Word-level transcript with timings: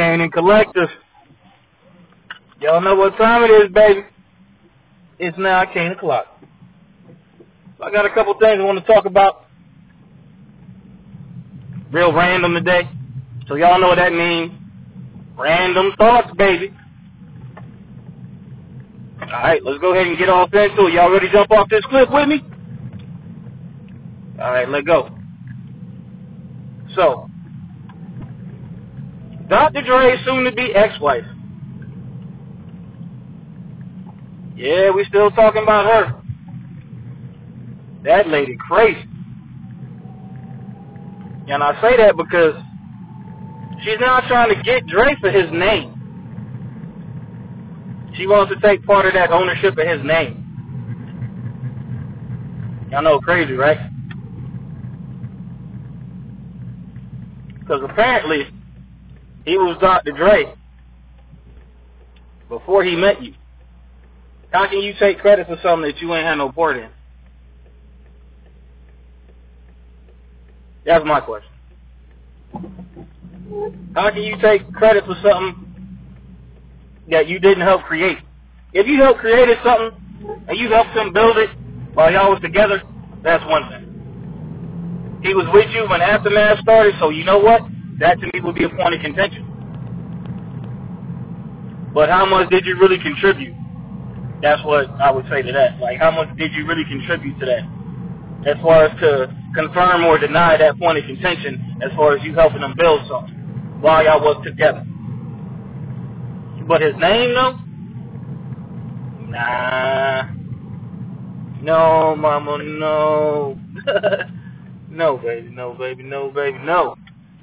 And 0.00 0.32
Collective. 0.32 0.88
Y'all 2.60 2.80
know 2.80 2.94
what 2.94 3.16
time 3.16 3.42
it 3.42 3.50
is, 3.50 3.72
baby. 3.72 4.04
It's 5.18 5.36
now 5.36 5.64
Kane 5.72 5.90
o'clock. 5.90 6.26
So 7.76 7.84
I 7.84 7.90
got 7.90 8.06
a 8.06 8.10
couple 8.10 8.34
things 8.38 8.60
I 8.60 8.64
want 8.64 8.78
to 8.78 8.92
talk 8.92 9.06
about. 9.06 9.46
Real 11.90 12.12
random 12.12 12.54
today. 12.54 12.88
So 13.48 13.56
y'all 13.56 13.80
know 13.80 13.88
what 13.88 13.96
that 13.96 14.12
means. 14.12 14.52
Random 15.36 15.92
thoughts, 15.98 16.30
baby. 16.36 16.72
Alright, 19.20 19.64
let's 19.64 19.80
go 19.80 19.94
ahead 19.94 20.06
and 20.06 20.16
get 20.16 20.28
off 20.28 20.54
into 20.54 20.86
it. 20.86 20.92
Y'all 20.92 21.10
ready 21.10 21.26
to 21.26 21.32
jump 21.32 21.50
off 21.50 21.68
this 21.68 21.84
cliff 21.86 22.08
with 22.12 22.28
me? 22.28 22.40
Alright, 24.38 24.68
let 24.68 24.84
go. 24.86 25.10
So, 26.94 27.27
Dr. 29.48 29.82
Dre's 29.82 30.18
soon 30.24 30.44
to 30.44 30.52
be 30.52 30.74
ex-wife. 30.74 31.24
Yeah, 34.56 34.90
we 34.90 35.04
still 35.04 35.30
talking 35.30 35.62
about 35.62 35.86
her. 35.86 36.22
That 38.04 38.28
lady 38.28 38.56
crazy. 38.56 39.08
And 41.48 41.62
I 41.62 41.80
say 41.80 41.96
that 41.96 42.16
because 42.16 42.54
she's 43.82 43.98
now 44.00 44.20
trying 44.28 44.54
to 44.54 44.62
get 44.62 44.86
Dre 44.86 45.16
for 45.20 45.30
his 45.30 45.50
name. 45.50 45.94
She 48.16 48.26
wants 48.26 48.52
to 48.52 48.60
take 48.60 48.84
part 48.84 49.06
of 49.06 49.14
that 49.14 49.30
ownership 49.30 49.78
of 49.78 49.86
his 49.86 50.04
name. 50.04 50.44
Y'all 52.90 53.02
know 53.02 53.20
crazy, 53.20 53.52
right? 53.52 53.78
Because 57.60 57.82
apparently 57.88 58.48
he 59.48 59.56
was 59.56 59.78
Dr. 59.80 60.12
Dre 60.12 60.52
before 62.50 62.84
he 62.84 62.94
met 62.94 63.22
you. 63.22 63.32
How 64.50 64.68
can 64.68 64.80
you 64.80 64.92
take 64.98 65.20
credit 65.20 65.46
for 65.46 65.56
something 65.62 65.90
that 65.90 66.00
you 66.02 66.14
ain't 66.14 66.26
had 66.26 66.36
no 66.36 66.52
part 66.52 66.76
in? 66.76 66.90
That's 70.84 71.04
my 71.06 71.20
question. 71.20 71.50
How 73.94 74.10
can 74.10 74.22
you 74.22 74.36
take 74.40 74.70
credit 74.72 75.04
for 75.06 75.16
something 75.22 75.66
that 77.10 77.26
you 77.26 77.38
didn't 77.38 77.62
help 77.62 77.84
create? 77.84 78.18
If 78.74 78.86
you 78.86 79.00
helped 79.02 79.20
create 79.20 79.48
something 79.64 79.98
and 80.46 80.58
you 80.58 80.68
helped 80.70 80.90
him 80.90 81.12
build 81.12 81.38
it 81.38 81.48
while 81.94 82.12
y'all 82.12 82.30
was 82.30 82.40
together, 82.42 82.82
that's 83.22 83.44
one 83.46 83.68
thing. 83.70 85.20
He 85.22 85.32
was 85.32 85.46
with 85.52 85.70
you 85.70 85.88
when 85.88 86.02
Aftermath 86.02 86.60
started, 86.60 86.94
so 87.00 87.08
you 87.08 87.24
know 87.24 87.38
what? 87.38 87.62
That 88.00 88.20
to 88.20 88.26
me 88.26 88.40
would 88.40 88.54
be 88.54 88.64
a 88.64 88.68
point 88.68 88.94
of 88.94 89.00
contention. 89.00 89.46
But 91.92 92.08
how 92.08 92.26
much 92.26 92.50
did 92.50 92.64
you 92.66 92.78
really 92.78 92.98
contribute? 92.98 93.54
That's 94.42 94.62
what 94.64 94.88
I 95.00 95.10
would 95.10 95.26
say 95.28 95.42
to 95.42 95.52
that. 95.52 95.80
Like, 95.80 95.98
how 95.98 96.10
much 96.10 96.36
did 96.36 96.52
you 96.52 96.66
really 96.66 96.84
contribute 96.84 97.38
to 97.40 97.46
that? 97.46 98.48
As 98.48 98.62
far 98.62 98.84
as 98.84 99.00
to 99.00 99.34
confirm 99.54 100.04
or 100.04 100.18
deny 100.18 100.56
that 100.56 100.78
point 100.78 100.98
of 100.98 101.04
contention, 101.04 101.78
as 101.82 101.90
far 101.96 102.16
as 102.16 102.22
you 102.24 102.34
helping 102.34 102.60
them 102.60 102.74
build 102.78 103.00
something 103.08 103.34
while 103.80 104.04
y'all 104.04 104.20
was 104.20 104.44
together. 104.44 104.86
But 106.68 106.82
his 106.82 106.94
name, 106.98 107.34
though? 107.34 107.58
Nah. 109.28 110.28
No, 111.62 112.14
mama, 112.14 112.62
no. 112.62 113.58
no, 114.90 115.16
baby, 115.16 115.48
no, 115.50 115.74
baby, 115.74 116.02
no, 116.04 116.30
baby, 116.30 116.58
no. 116.58 116.96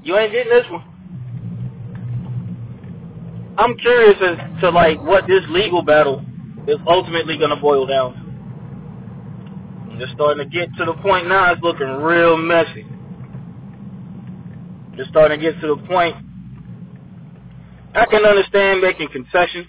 You 0.05 0.17
ain't 0.17 0.31
getting 0.31 0.53
this 0.53 0.65
one. 0.69 0.83
I'm 3.57 3.75
curious 3.77 4.15
as 4.21 4.37
to, 4.61 4.69
like, 4.69 5.01
what 5.01 5.25
this 5.27 5.43
legal 5.49 5.81
battle 5.81 6.23
is 6.67 6.77
ultimately 6.87 7.37
going 7.39 7.49
to 7.49 7.55
boil 7.55 7.87
down 7.87 8.13
to. 8.13 10.03
It's 10.03 10.11
starting 10.11 10.43
to 10.43 10.49
get 10.49 10.69
to 10.77 10.85
the 10.85 10.93
point 11.01 11.27
now 11.27 11.51
it's 11.53 11.61
looking 11.63 11.87
real 11.87 12.37
messy. 12.37 12.85
Just 14.95 15.09
starting 15.09 15.39
to 15.39 15.51
get 15.51 15.59
to 15.61 15.67
the 15.75 15.77
point 15.87 16.15
I 17.95 18.05
can 18.05 18.25
understand 18.25 18.81
making 18.81 19.09
concessions. 19.09 19.67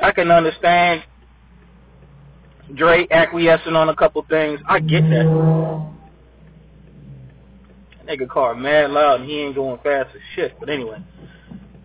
I 0.00 0.12
can 0.12 0.30
understand 0.30 1.02
Dre 2.74 3.06
acquiescing 3.10 3.74
on 3.74 3.88
a 3.90 3.96
couple 3.96 4.24
things. 4.30 4.60
I 4.66 4.78
get 4.78 5.02
that. 5.10 5.93
Nigga 8.06 8.28
car 8.28 8.54
mad 8.54 8.90
loud 8.90 9.20
and 9.20 9.28
he 9.28 9.40
ain't 9.40 9.54
going 9.54 9.78
fast 9.82 10.14
as 10.14 10.20
shit. 10.34 10.58
But 10.58 10.70
anyway, 10.70 10.98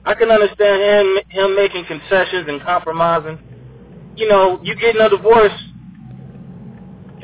I 0.06 0.13
can 0.13 0.30
understand 0.30 0.81
him 0.81 1.18
him 1.30 1.56
making 1.56 1.85
concessions 1.85 2.46
and 2.47 2.62
compromising. 2.62 3.40
You 4.16 4.28
know, 4.28 4.59
you 4.63 4.75
getting 4.75 5.02
a 5.02 5.09
divorce. 5.09 5.53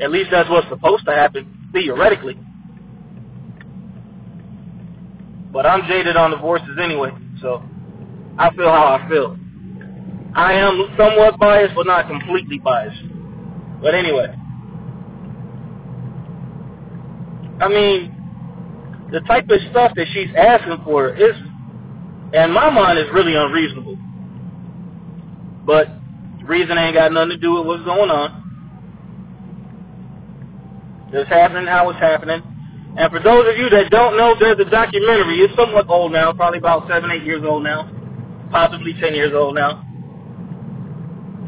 At 0.00 0.10
least 0.10 0.30
that's 0.30 0.48
what's 0.50 0.68
supposed 0.68 1.04
to 1.06 1.12
happen 1.12 1.70
theoretically. 1.72 2.38
But 5.52 5.64
I'm 5.64 5.86
jaded 5.88 6.16
on 6.16 6.32
divorces 6.32 6.78
anyway, 6.82 7.10
so 7.40 7.62
I 8.38 8.54
feel 8.54 8.68
how 8.68 8.98
I 9.00 9.08
feel. 9.08 9.38
I 10.34 10.52
am 10.52 10.86
somewhat 10.98 11.38
biased, 11.38 11.74
but 11.74 11.86
not 11.86 12.08
completely 12.08 12.58
biased. 12.58 13.02
But 13.80 13.94
anyway, 13.94 14.26
I 17.58 17.68
mean, 17.68 18.15
the 19.10 19.20
type 19.20 19.48
of 19.48 19.60
stuff 19.70 19.92
that 19.96 20.06
she's 20.12 20.30
asking 20.36 20.82
for 20.84 21.14
is, 21.14 21.34
in 22.32 22.50
my 22.50 22.70
mind, 22.70 22.98
is 22.98 23.06
really 23.12 23.34
unreasonable. 23.34 23.96
But 25.64 25.88
reason 26.44 26.78
ain't 26.78 26.94
got 26.94 27.12
nothing 27.12 27.30
to 27.30 27.36
do 27.36 27.54
with 27.54 27.66
what's 27.66 27.84
going 27.84 28.10
on. 28.10 28.42
It's 31.12 31.28
happening 31.28 31.66
how 31.66 31.90
it's 31.90 32.00
happening. 32.00 32.42
And 32.98 33.12
for 33.12 33.20
those 33.20 33.46
of 33.48 33.58
you 33.58 33.68
that 33.70 33.90
don't 33.90 34.16
know, 34.16 34.34
there's 34.38 34.58
a 34.58 34.70
documentary. 34.70 35.38
It's 35.38 35.54
somewhat 35.54 35.88
old 35.88 36.12
now, 36.12 36.32
probably 36.32 36.58
about 36.58 36.88
seven, 36.88 37.10
eight 37.10 37.24
years 37.24 37.44
old 37.44 37.62
now, 37.62 37.90
possibly 38.50 38.94
ten 38.94 39.14
years 39.14 39.32
old 39.34 39.54
now. 39.54 39.84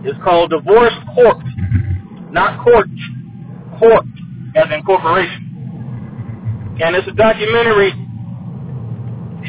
It's 0.05 0.19
called 0.23 0.51
Divorce 0.51 0.95
Court, 1.15 1.39
not 2.31 2.63
court, 2.63 2.89
court 3.79 4.05
as 4.55 4.67
in 4.73 4.83
corporation. 4.85 5.48
And 6.81 6.95
it's 6.95 7.09
a 7.09 7.13
documentary 7.13 7.91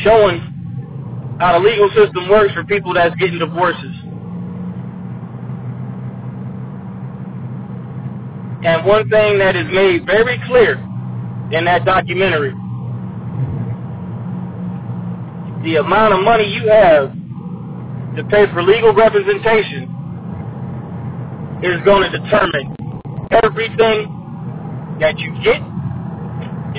showing 0.03 0.41
how 1.39 1.53
the 1.53 1.59
legal 1.59 1.89
system 1.89 2.27
works 2.27 2.53
for 2.53 2.63
people 2.63 2.93
that's 2.93 3.15
getting 3.15 3.39
divorces. 3.39 3.95
And 8.65 8.85
one 8.85 9.09
thing 9.09 9.39
that 9.39 9.55
is 9.55 9.67
made 9.71 10.05
very 10.05 10.41
clear 10.47 10.73
in 11.51 11.65
that 11.65 11.85
documentary. 11.85 12.51
The 15.63 15.77
amount 15.77 16.13
of 16.13 16.23
money 16.23 16.45
you 16.45 16.67
have 16.67 17.13
to 18.15 18.23
pay 18.25 18.51
for 18.51 18.63
legal 18.63 18.93
representation 18.93 19.83
is 21.63 21.83
going 21.85 22.09
to 22.11 22.19
determine 22.19 22.75
everything 23.31 24.97
that 24.99 25.19
you 25.19 25.31
get 25.43 25.61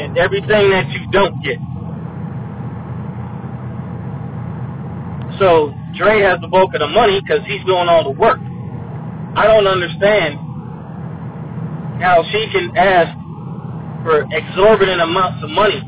and 0.00 0.16
everything 0.18 0.70
that 0.70 0.88
you 0.90 1.06
don't 1.12 1.42
get. 1.42 1.58
So 5.38 5.72
Dre 5.96 6.20
has 6.22 6.40
the 6.40 6.48
bulk 6.48 6.74
of 6.74 6.80
the 6.80 6.88
money 6.88 7.20
because 7.20 7.44
he's 7.46 7.64
doing 7.64 7.88
all 7.88 8.04
the 8.04 8.16
work. 8.18 8.40
I 9.36 9.46
don't 9.46 9.66
understand 9.66 10.36
how 12.02 12.24
she 12.32 12.48
can 12.52 12.76
ask 12.76 13.12
for 14.04 14.24
exorbitant 14.32 15.00
amounts 15.00 15.44
of 15.44 15.50
money 15.50 15.80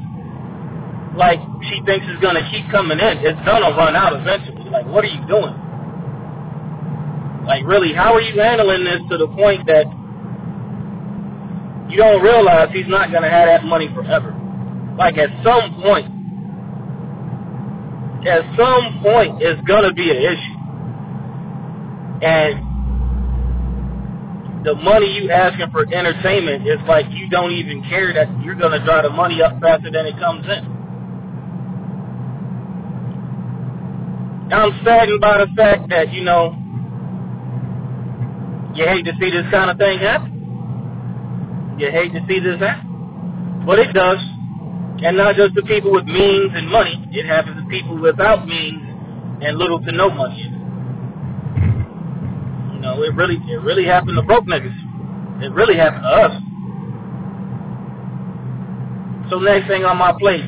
like 1.16 1.40
she 1.68 1.80
thinks 1.84 2.06
going 2.20 2.36
to 2.36 2.46
keep 2.50 2.70
coming 2.70 2.98
in. 2.98 3.18
It's 3.20 3.38
to 3.64 3.72
run 3.76 3.96
out 3.96 4.16
eventually. 4.16 4.68
Like, 4.70 4.86
what 4.86 5.04
are 5.04 5.12
you 5.12 5.20
doing? 5.28 5.52
Like, 7.44 7.64
really, 7.66 7.92
how 7.92 8.14
are 8.14 8.20
you 8.20 8.40
handling 8.40 8.84
this 8.84 9.02
to 9.10 9.18
the 9.18 9.28
point 9.28 9.66
that 9.66 9.84
you 11.92 11.98
don't 11.98 12.22
realize 12.22 12.70
he's 12.72 12.88
not 12.88 13.10
going 13.10 13.22
to 13.22 13.30
have 13.30 13.46
that 13.46 13.64
money 13.64 13.88
forever? 13.94 14.34
Like, 14.98 15.18
at 15.18 15.28
some 15.44 15.80
point, 15.82 16.08
at 18.26 18.42
some 18.56 19.00
point, 19.02 19.42
it's 19.42 19.60
going 19.66 19.84
to 19.84 19.92
be 19.92 20.10
an 20.10 20.16
issue. 20.16 20.56
And 22.24 22.72
the 24.64 24.74
money 24.76 25.12
you 25.12 25.30
asking 25.30 25.70
for 25.70 25.82
entertainment 25.92 26.66
is 26.66 26.78
like 26.88 27.06
you 27.10 27.28
don't 27.28 27.52
even 27.52 27.82
care 27.88 28.14
that 28.14 28.28
you're 28.42 28.54
going 28.54 28.72
to 28.72 28.84
draw 28.84 29.02
the 29.02 29.10
money 29.10 29.42
up 29.42 29.60
faster 29.60 29.90
than 29.90 30.06
it 30.06 30.16
comes 30.18 30.46
in. 30.46 30.64
I'm 34.52 34.78
saddened 34.84 35.20
by 35.20 35.38
the 35.38 35.48
fact 35.56 35.88
that, 35.88 36.12
you 36.12 36.22
know, 36.22 36.54
you 38.74 38.86
hate 38.86 39.04
to 39.04 39.12
see 39.20 39.30
this 39.30 39.46
kind 39.50 39.70
of 39.70 39.78
thing 39.78 39.98
happen. 39.98 40.31
You 41.78 41.90
hate 41.90 42.12
to 42.12 42.20
see 42.28 42.40
this 42.40 42.58
happen. 42.60 43.62
But 43.66 43.78
it 43.78 43.92
does. 43.92 44.18
And 45.04 45.16
not 45.16 45.34
just 45.36 45.54
to 45.56 45.62
people 45.62 45.92
with 45.92 46.04
means 46.04 46.52
and 46.54 46.68
money. 46.68 47.08
It 47.12 47.26
happens 47.26 47.60
to 47.62 47.68
people 47.68 48.00
without 48.00 48.46
means 48.46 48.82
and 49.42 49.58
little 49.58 49.80
to 49.80 49.92
no 49.92 50.10
money. 50.10 50.42
You 52.72 52.80
know, 52.80 53.02
it 53.02 53.14
really 53.14 53.36
it 53.48 53.60
really 53.62 53.84
happened 53.84 54.16
to 54.16 54.22
broke 54.22 54.44
niggas. 54.46 55.42
It 55.42 55.52
really 55.52 55.76
happened 55.76 56.04
to 56.04 56.08
us. 56.08 56.32
So 59.30 59.38
next 59.38 59.66
thing 59.66 59.84
on 59.84 59.96
my 59.96 60.12
plate, 60.18 60.44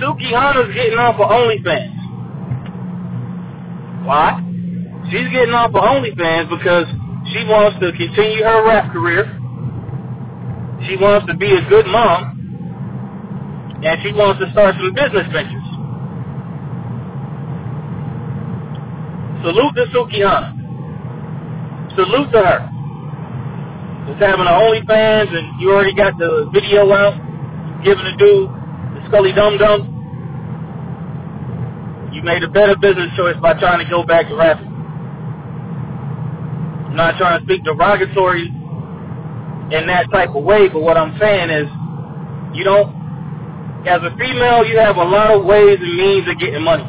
Sukihana's 0.00 0.74
getting 0.74 0.98
off 0.98 1.20
of 1.20 1.28
OnlyFans. 1.28 1.96
Why? 4.06 4.40
She's 5.10 5.28
getting 5.32 5.52
off 5.52 5.74
of 5.74 5.82
OnlyFans 5.82 6.48
because 6.48 6.86
she 7.32 7.44
wants 7.44 7.78
to 7.80 7.92
continue 7.92 8.44
her 8.44 8.64
rap 8.66 8.92
career. 8.92 9.37
She 10.86 10.96
wants 10.96 11.26
to 11.26 11.34
be 11.36 11.50
a 11.50 11.62
good 11.68 11.86
mom. 11.86 12.36
And 13.82 14.02
she 14.02 14.12
wants 14.12 14.40
to 14.44 14.50
start 14.52 14.74
some 14.76 14.94
business 14.94 15.26
ventures. 15.32 15.68
Salute 19.42 19.74
to 19.74 19.84
Sukihana. 19.94 20.54
Salute 21.94 22.30
to 22.32 22.42
her. 22.42 22.70
Just 24.06 24.20
having 24.22 24.46
an 24.46 24.54
OnlyFans 24.54 25.34
and 25.36 25.60
you 25.60 25.70
already 25.70 25.94
got 25.94 26.18
the 26.18 26.50
video 26.52 26.90
out, 26.92 27.14
giving 27.84 28.04
the 28.04 28.16
dude 28.18 28.50
the 28.94 29.02
Scully 29.08 29.32
Dum 29.32 29.58
Dum. 29.58 29.94
You 32.12 32.22
made 32.22 32.42
a 32.42 32.48
better 32.48 32.74
business 32.76 33.10
choice 33.16 33.36
by 33.42 33.54
trying 33.54 33.84
to 33.84 33.90
go 33.90 34.02
back 34.02 34.28
to 34.28 34.34
rapping. 34.34 34.66
I'm 36.86 36.96
not 36.96 37.18
trying 37.18 37.38
to 37.38 37.44
speak 37.46 37.64
derogatory 37.64 38.57
in 39.70 39.86
that 39.86 40.10
type 40.10 40.30
of 40.34 40.44
way, 40.44 40.68
but 40.68 40.80
what 40.80 40.96
I'm 40.96 41.18
saying 41.18 41.50
is, 41.50 41.68
you 42.56 42.64
don't, 42.64 42.88
as 43.86 44.00
a 44.02 44.16
female, 44.16 44.64
you 44.64 44.78
have 44.78 44.96
a 44.96 45.04
lot 45.04 45.30
of 45.30 45.44
ways 45.44 45.78
and 45.80 45.96
means 45.96 46.28
of 46.28 46.38
getting 46.40 46.62
money. 46.62 46.88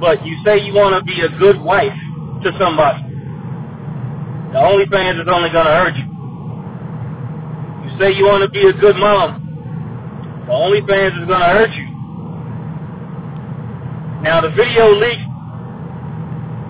But 0.00 0.24
you 0.26 0.36
say 0.44 0.60
you 0.60 0.74
want 0.74 0.98
to 0.98 1.04
be 1.04 1.20
a 1.22 1.28
good 1.38 1.60
wife 1.60 1.96
to 2.44 2.52
somebody. 2.58 3.02
The 4.52 4.58
OnlyFans 4.58 5.22
is 5.22 5.28
only 5.32 5.48
going 5.48 5.64
to 5.64 5.72
hurt 5.72 5.96
you. 5.96 6.04
You 7.84 7.98
say 7.98 8.12
you 8.12 8.24
want 8.24 8.44
to 8.44 8.50
be 8.50 8.68
a 8.68 8.72
good 8.72 8.96
mom. 8.96 9.40
The 10.46 10.52
OnlyFans 10.52 11.22
is 11.22 11.26
going 11.26 11.40
to 11.40 11.52
hurt 11.56 11.72
you. 11.72 11.88
Now 14.22 14.40
the 14.40 14.50
video 14.50 14.92
leak, 14.92 15.18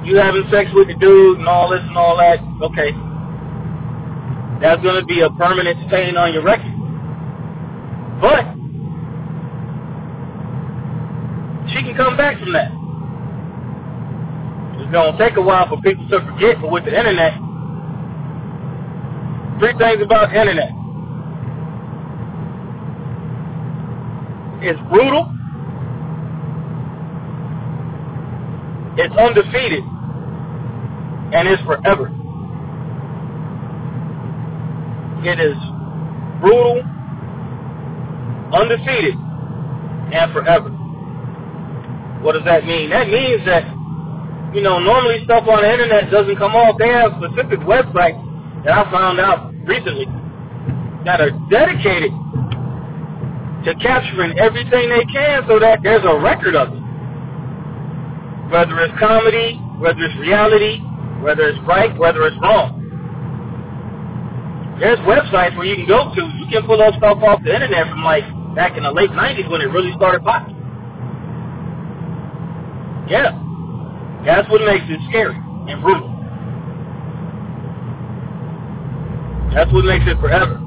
you 0.06 0.16
having 0.16 0.44
sex 0.50 0.70
with 0.74 0.88
the 0.88 0.94
dude 0.94 1.38
and 1.38 1.48
all 1.48 1.70
this 1.70 1.82
and 1.82 1.96
all 1.96 2.16
that, 2.16 2.38
okay. 2.62 3.11
That's 4.62 4.80
going 4.80 5.00
to 5.00 5.04
be 5.04 5.20
a 5.22 5.30
permanent 5.30 5.76
stain 5.88 6.16
on 6.16 6.32
your 6.32 6.44
record. 6.44 6.72
But 8.22 8.46
she 11.74 11.82
can 11.82 11.96
come 11.96 12.16
back 12.16 12.38
from 12.38 12.52
that. 12.52 12.70
It's 14.78 14.92
going 14.92 15.12
to 15.12 15.18
take 15.18 15.36
a 15.36 15.42
while 15.42 15.68
for 15.68 15.80
people 15.82 16.08
to 16.10 16.20
forget, 16.20 16.60
but 16.60 16.70
with 16.70 16.84
the 16.84 16.96
internet, 16.96 17.34
three 19.58 19.74
things 19.78 20.00
about 20.00 20.30
the 20.30 20.40
internet. 20.40 20.70
It's 24.62 24.78
brutal. 24.88 25.26
It's 28.96 29.16
undefeated. 29.16 29.82
And 31.34 31.48
it's 31.48 31.62
forever. 31.64 32.21
It 35.24 35.38
is 35.40 35.56
brutal, 36.40 36.82
undefeated, 38.52 39.14
and 39.14 40.32
forever. 40.32 40.70
What 42.22 42.32
does 42.32 42.44
that 42.44 42.66
mean? 42.66 42.90
That 42.90 43.08
means 43.08 43.44
that, 43.46 43.64
you 44.54 44.62
know, 44.62 44.78
normally 44.78 45.24
stuff 45.24 45.46
on 45.48 45.62
the 45.62 45.72
internet 45.72 46.10
doesn't 46.10 46.36
come 46.36 46.54
off. 46.54 46.78
They 46.78 46.88
have 46.88 47.12
specific 47.22 47.60
websites 47.60 48.18
that 48.64 48.72
I 48.72 48.90
found 48.90 49.20
out 49.20 49.52
recently 49.64 50.06
that 51.04 51.20
are 51.20 51.30
dedicated 51.50 52.10
to 53.64 53.74
capturing 53.80 54.38
everything 54.38 54.90
they 54.90 55.04
can 55.12 55.44
so 55.46 55.58
that 55.58 55.80
there's 55.82 56.04
a 56.04 56.18
record 56.18 56.54
of 56.56 56.74
it 56.74 56.82
whether 58.52 58.78
it's 58.80 58.92
comedy, 59.00 59.56
whether 59.78 59.98
it's 60.04 60.16
reality, 60.20 60.78
whether 61.22 61.48
it's 61.48 61.58
right, 61.66 61.96
whether 61.98 62.26
it's 62.26 62.36
wrong. 62.42 62.81
There's 64.82 64.98
websites 65.06 65.56
where 65.56 65.64
you 65.64 65.76
can 65.76 65.86
go 65.86 66.10
to. 66.12 66.22
You 66.42 66.46
can 66.50 66.66
pull 66.66 66.82
up 66.82 66.92
stuff 66.98 67.22
off 67.22 67.38
the 67.46 67.54
internet 67.54 67.86
from 67.86 68.02
like 68.02 68.26
back 68.56 68.76
in 68.76 68.82
the 68.82 68.90
late 68.90 69.10
90s 69.10 69.48
when 69.48 69.60
it 69.60 69.70
really 69.70 69.94
started 69.94 70.24
popping. 70.24 70.58
Yeah. 73.06 73.30
That's 74.26 74.50
what 74.50 74.58
makes 74.66 74.82
it 74.90 74.98
scary 75.06 75.38
and 75.70 75.78
brutal. 75.86 76.10
That's 79.54 79.70
what 79.70 79.86
makes 79.86 80.02
it 80.10 80.18
forever. 80.18 80.58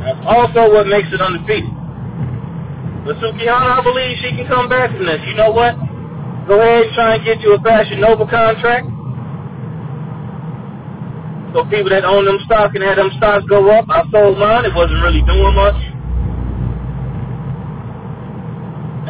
That's 0.00 0.24
also 0.24 0.72
what 0.72 0.86
makes 0.86 1.12
it 1.12 1.20
undefeated. 1.20 1.68
But 3.04 3.20
Sukihana, 3.20 3.76
I 3.76 3.80
believe 3.84 4.16
she 4.24 4.32
can 4.40 4.48
come 4.48 4.70
back 4.70 4.88
from 4.88 5.04
this. 5.04 5.20
You 5.28 5.34
know 5.34 5.50
what? 5.50 5.76
Go 6.48 6.56
ahead 6.64 6.86
and 6.86 6.94
try 6.94 7.16
and 7.16 7.24
get 7.26 7.42
you 7.42 7.52
a 7.52 7.60
Fashion 7.60 8.00
Nova 8.00 8.24
contract. 8.24 8.88
So 11.52 11.68
people 11.68 11.90
that 11.92 12.04
own 12.04 12.24
them 12.24 12.40
stocks 12.48 12.72
and 12.74 12.82
had 12.82 12.96
them 12.96 13.12
stocks 13.18 13.44
go 13.44 13.68
up, 13.68 13.84
I 13.92 14.08
sold 14.10 14.38
mine. 14.38 14.64
It 14.64 14.74
wasn't 14.74 15.04
really 15.04 15.20
doing 15.20 15.52
much. 15.52 15.76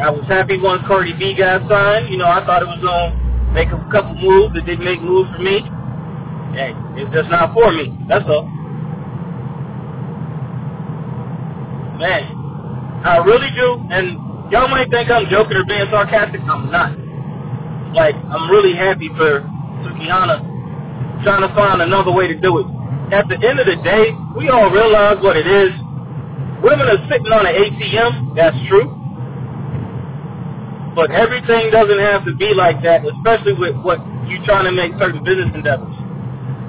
I 0.03 0.11
was 0.11 0.27
happy 0.27 0.59
once 0.59 0.83
Cardi 0.85 1.13
B 1.15 1.35
got 1.39 1.63
signed. 1.71 2.11
You 2.11 2.17
know, 2.17 2.27
I 2.27 2.43
thought 2.43 2.61
it 2.61 2.67
was 2.67 2.83
going 2.83 3.15
to 3.15 3.53
make 3.55 3.71
a 3.71 3.79
couple 3.87 4.19
moves. 4.19 4.59
It 4.59 4.65
didn't 4.67 4.83
make 4.83 4.99
moves 4.99 5.31
for 5.31 5.39
me. 5.39 5.63
Hey, 6.51 6.75
it's 6.99 7.07
just 7.15 7.31
not 7.31 7.55
for 7.55 7.71
me. 7.71 7.95
That's 8.11 8.27
all. 8.27 8.43
Man, 11.95 12.27
I 13.07 13.23
really 13.23 13.55
do. 13.55 13.87
And 13.87 14.19
y'all 14.51 14.67
might 14.67 14.91
think 14.91 15.09
I'm 15.09 15.31
joking 15.31 15.55
or 15.55 15.63
being 15.63 15.87
sarcastic. 15.89 16.41
I'm 16.43 16.67
not. 16.67 16.91
Like, 17.95 18.15
I'm 18.15 18.51
really 18.51 18.75
happy 18.75 19.07
for 19.15 19.47
Sukihana 19.87 20.52
trying 21.23 21.41
to 21.41 21.53
find 21.55 21.81
another 21.81 22.11
way 22.11 22.27
to 22.27 22.37
do 22.39 22.59
it. 22.59 22.67
At 23.13 23.27
the 23.27 23.35
end 23.35 23.59
of 23.59 23.67
the 23.67 23.77
day, 23.83 24.11
we 24.35 24.49
all 24.49 24.69
realize 24.69 25.21
what 25.23 25.37
it 25.37 25.47
is. 25.47 25.71
Women 26.63 26.87
are 26.87 27.01
sitting 27.09 27.31
on 27.31 27.45
an 27.45 27.55
ATM, 27.55 28.35
that's 28.35 28.55
true. 28.67 28.87
But 30.95 31.11
everything 31.11 31.71
doesn't 31.71 31.99
have 31.99 32.25
to 32.25 32.35
be 32.35 32.53
like 32.53 32.83
that, 32.83 33.03
especially 33.05 33.53
with 33.53 33.75
what 33.81 33.99
you're 34.29 34.43
trying 34.45 34.65
to 34.65 34.71
make 34.71 34.93
certain 34.99 35.23
business 35.23 35.49
endeavors. 35.53 35.95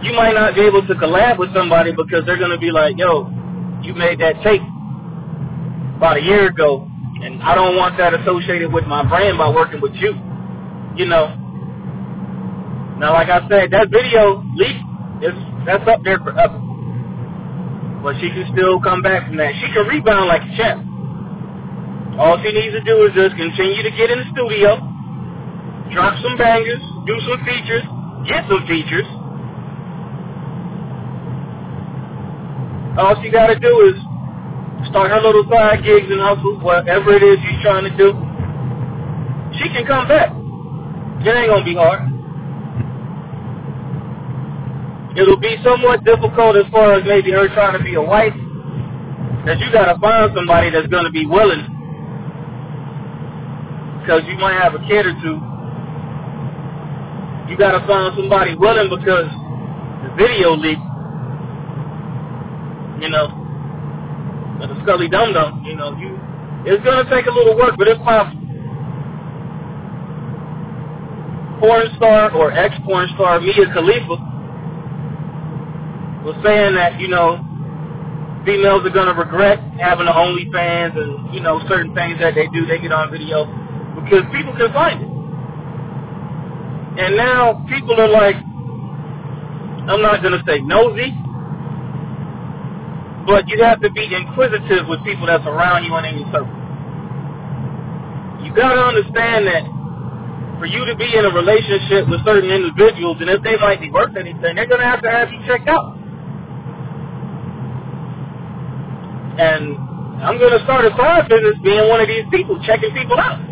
You 0.02 0.12
might 0.12 0.35
not 0.35 0.55
be 0.55 0.62
able 0.62 0.87
to 0.87 0.95
collab 0.95 1.38
with 1.38 1.55
somebody 1.55 1.93
because 1.93 2.25
they're 2.26 2.40
going 2.40 2.52
to 2.52 2.59
be 2.59 2.71
like, 2.71 2.97
yo, 2.97 3.29
you 3.83 3.95
made 3.95 4.21
that 4.21 4.43
tape 4.43 4.62
about 5.97 6.17
a 6.19 6.23
year 6.23 6.49
ago, 6.49 6.88
and 7.23 7.43
I 7.43 7.55
don't 7.55 7.76
want 7.76 7.97
that 7.99 8.12
associated 8.12 8.73
with 8.73 8.85
my 8.87 9.07
brand 9.07 9.38
by 9.38 9.49
working 9.49 9.81
with 9.81 9.95
you 9.95 10.14
you 10.97 11.07
know. 11.07 11.44
Now, 12.99 13.13
like 13.13 13.29
I 13.29 13.43
said, 13.49 13.71
that 13.73 13.91
video 13.91 14.43
leak 14.55 14.79
is 15.23 15.35
that's 15.67 15.87
up 15.89 16.05
there 16.05 16.19
for 16.19 16.31
forever. 16.31 16.61
But 18.03 18.21
she 18.21 18.29
can 18.29 18.47
still 18.53 18.79
come 18.81 19.03
back 19.03 19.27
from 19.27 19.37
that. 19.39 19.57
She 19.59 19.73
can 19.73 19.89
rebound 19.89 20.29
like 20.29 20.43
a 20.43 20.53
champ. 20.57 20.85
All 22.21 22.39
she 22.39 22.53
needs 22.53 22.77
to 22.77 22.85
do 22.85 23.03
is 23.09 23.13
just 23.17 23.35
continue 23.35 23.83
to 23.83 23.91
get 23.91 24.11
in 24.13 24.23
the 24.23 24.29
studio, 24.31 24.79
drop 25.91 26.15
some 26.23 26.39
bangers, 26.39 26.79
do 27.09 27.17
some 27.27 27.41
features, 27.43 27.83
get 28.29 28.47
some 28.47 28.63
features. 28.71 29.09
All 32.95 33.19
she 33.19 33.31
got 33.31 33.51
to 33.51 33.59
do 33.59 33.73
is 33.91 33.99
start 34.87 35.11
her 35.11 35.21
little 35.21 35.43
side 35.51 35.83
gigs 35.83 36.07
and 36.07 36.21
hustles, 36.21 36.63
whatever 36.63 37.11
it 37.17 37.23
is 37.25 37.43
she's 37.43 37.59
trying 37.67 37.83
to 37.83 37.95
do. 37.99 38.15
She 39.59 39.67
can 39.75 39.87
come 39.87 40.07
back. 40.07 40.31
It 41.27 41.35
ain't 41.35 41.51
gonna 41.51 41.65
be 41.65 41.75
hard. 41.75 42.13
It'll 45.16 45.38
be 45.38 45.56
somewhat 45.62 46.04
difficult 46.04 46.56
as 46.56 46.66
far 46.73 46.94
as 46.94 47.04
maybe 47.06 47.30
her 47.30 47.49
trying 47.54 47.78
to 47.78 47.85
be 47.85 47.94
a 47.94 48.02
wife. 48.02 48.35
That 49.47 49.59
you 49.61 49.71
gotta 49.73 49.99
find 50.00 50.33
somebody 50.35 50.71
that's 50.71 50.88
gonna 50.88 51.11
be 51.11 51.26
willing. 51.26 51.62
Because 54.00 54.23
you 54.26 54.37
might 54.38 54.59
have 54.61 54.75
a 54.75 54.83
kid 54.88 55.06
or 55.06 55.14
two. 55.23 55.38
You 57.49 57.56
gotta 57.56 57.87
find 57.87 58.14
somebody 58.16 58.56
willing 58.56 58.90
because 58.90 59.30
the 60.02 60.11
video 60.16 60.56
leak. 60.56 60.78
You 63.00 63.11
know, 63.11 63.28
the 64.59 64.83
Scully 64.83 65.09
Dum 65.09 65.33
Dum. 65.33 65.62
You 65.64 65.76
know, 65.76 65.97
you. 65.97 66.18
It's 66.66 66.83
gonna 66.83 67.09
take 67.09 67.26
a 67.26 67.30
little 67.30 67.56
work, 67.56 67.76
but 67.78 67.87
it's 67.87 68.02
possible. 68.02 68.44
porn 71.61 71.88
star 71.97 72.30
or 72.33 72.52
ex-porn 72.52 73.09
star 73.14 73.40
Mia 73.40 73.73
Khalifa 73.73 74.34
was 76.25 76.35
saying 76.43 76.75
that, 76.75 76.99
you 76.99 77.09
know, 77.09 77.37
females 78.45 78.85
are 78.85 78.90
gonna 78.93 79.14
regret 79.14 79.59
having 79.81 80.07
the 80.07 80.12
OnlyFans 80.12 80.97
and 80.97 81.35
you 81.35 81.40
know 81.40 81.61
certain 81.69 81.95
things 81.95 82.21
that 82.21 82.35
they 82.35 82.47
do. 82.49 82.66
They 82.66 82.78
get 82.78 82.93
on 82.93 83.11
video 83.11 83.45
because 83.97 84.25
people 84.33 84.52
can 84.57 84.73
find 84.73 85.00
it. 85.00 85.11
And 86.97 87.16
now 87.16 87.64
people 87.69 87.99
are 88.00 88.09
like, 88.09 88.37
I'm 88.37 90.00
not 90.00 90.23
gonna 90.23 90.43
say 90.47 90.61
nosy, 90.61 91.11
but 93.26 93.49
you 93.49 93.61
have 93.64 93.81
to 93.81 93.90
be 93.90 94.04
inquisitive 94.14 94.87
with 94.88 95.02
people 95.04 95.26
that's 95.26 95.45
around 95.47 95.85
you 95.85 95.97
in 95.97 96.19
your 96.21 96.28
circle. 96.33 96.61
You 98.45 98.54
gotta 98.54 98.81
understand 98.81 99.49
that 99.49 99.64
for 100.61 100.66
you 100.66 100.85
to 100.85 100.95
be 100.95 101.16
in 101.16 101.25
a 101.25 101.31
relationship 101.31 102.09
with 102.09 102.25
certain 102.25 102.50
individuals, 102.50 103.19
and 103.21 103.28
if 103.28 103.43
they 103.43 103.57
might 103.57 103.81
be 103.81 103.90
worth 103.90 104.16
anything, 104.16 104.54
they're 104.54 104.69
gonna 104.69 104.85
have 104.85 105.02
to 105.02 105.11
have 105.11 105.33
you 105.33 105.40
checked 105.47 105.69
out. 105.69 106.04
And 109.35 109.75
I'm 110.23 110.38
going 110.38 110.55
to 110.55 110.62
start 110.62 110.85
a 110.87 110.95
side 110.97 111.29
business 111.29 111.59
being 111.62 111.88
one 111.88 112.00
of 112.00 112.07
these 112.07 112.25
people, 112.31 112.62
checking 112.62 112.95
people 112.95 113.19
out. 113.19 113.43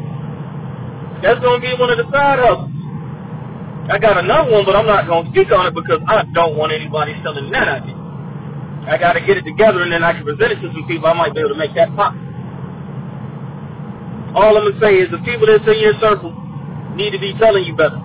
That's 1.23 1.41
going 1.41 1.61
to 1.61 1.63
be 1.67 1.75
one 1.75 1.91
of 1.91 1.99
the 1.99 2.07
side 2.11 2.39
hustles. 2.39 2.71
I 3.91 3.99
got 3.99 4.17
another 4.17 4.51
one, 4.51 4.65
but 4.65 4.77
I'm 4.77 4.87
not 4.87 5.07
going 5.07 5.27
to 5.27 5.31
speak 5.35 5.51
on 5.51 5.67
it 5.67 5.75
because 5.75 5.99
I 6.07 6.23
don't 6.33 6.57
want 6.57 6.73
anybody 6.73 7.19
selling 7.23 7.51
that 7.51 7.67
at 7.67 7.87
me. 7.87 7.95
I 8.87 8.97
got 8.99 9.15
to 9.15 9.21
get 9.21 9.37
it 9.37 9.43
together 9.43 9.83
and 9.83 9.91
then 9.93 10.03
I 10.03 10.13
can 10.13 10.25
present 10.25 10.53
it 10.53 10.61
to 10.63 10.71
some 10.73 10.87
people. 10.87 11.07
I 11.07 11.15
might 11.15 11.35
be 11.35 11.41
able 11.41 11.51
to 11.51 11.59
make 11.59 11.75
that 11.75 11.95
pop. 11.95 12.15
All 14.35 14.57
I'm 14.57 14.71
to 14.71 14.79
say 14.81 14.97
is 15.03 15.11
the 15.11 15.19
people 15.27 15.47
that's 15.47 15.67
in 15.67 15.79
your 15.83 15.99
circle 16.01 16.33
need 16.95 17.11
to 17.11 17.19
be 17.19 17.35
telling 17.39 17.65
you 17.65 17.75
better. 17.77 18.01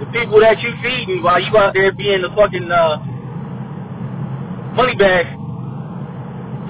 The 0.00 0.06
people 0.12 0.40
that 0.40 0.60
you 0.60 0.72
feeding 0.82 1.22
while 1.22 1.40
you 1.40 1.56
out 1.56 1.74
there 1.74 1.92
being 1.92 2.22
the 2.22 2.30
fucking 2.36 2.70
uh, 2.70 2.96
money 4.76 4.96
bag 4.96 5.41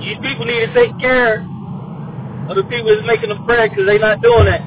you 0.02 0.18
people 0.20 0.44
need 0.44 0.66
to 0.66 0.74
take 0.74 0.98
care 0.98 1.46
of 2.50 2.56
the 2.56 2.64
people 2.68 2.94
that's 2.94 3.06
making 3.06 3.30
the 3.30 3.36
bread 3.46 3.70
because 3.70 3.86
they 3.86 3.98
not 3.98 4.20
doing 4.20 4.44
that. 4.46 4.60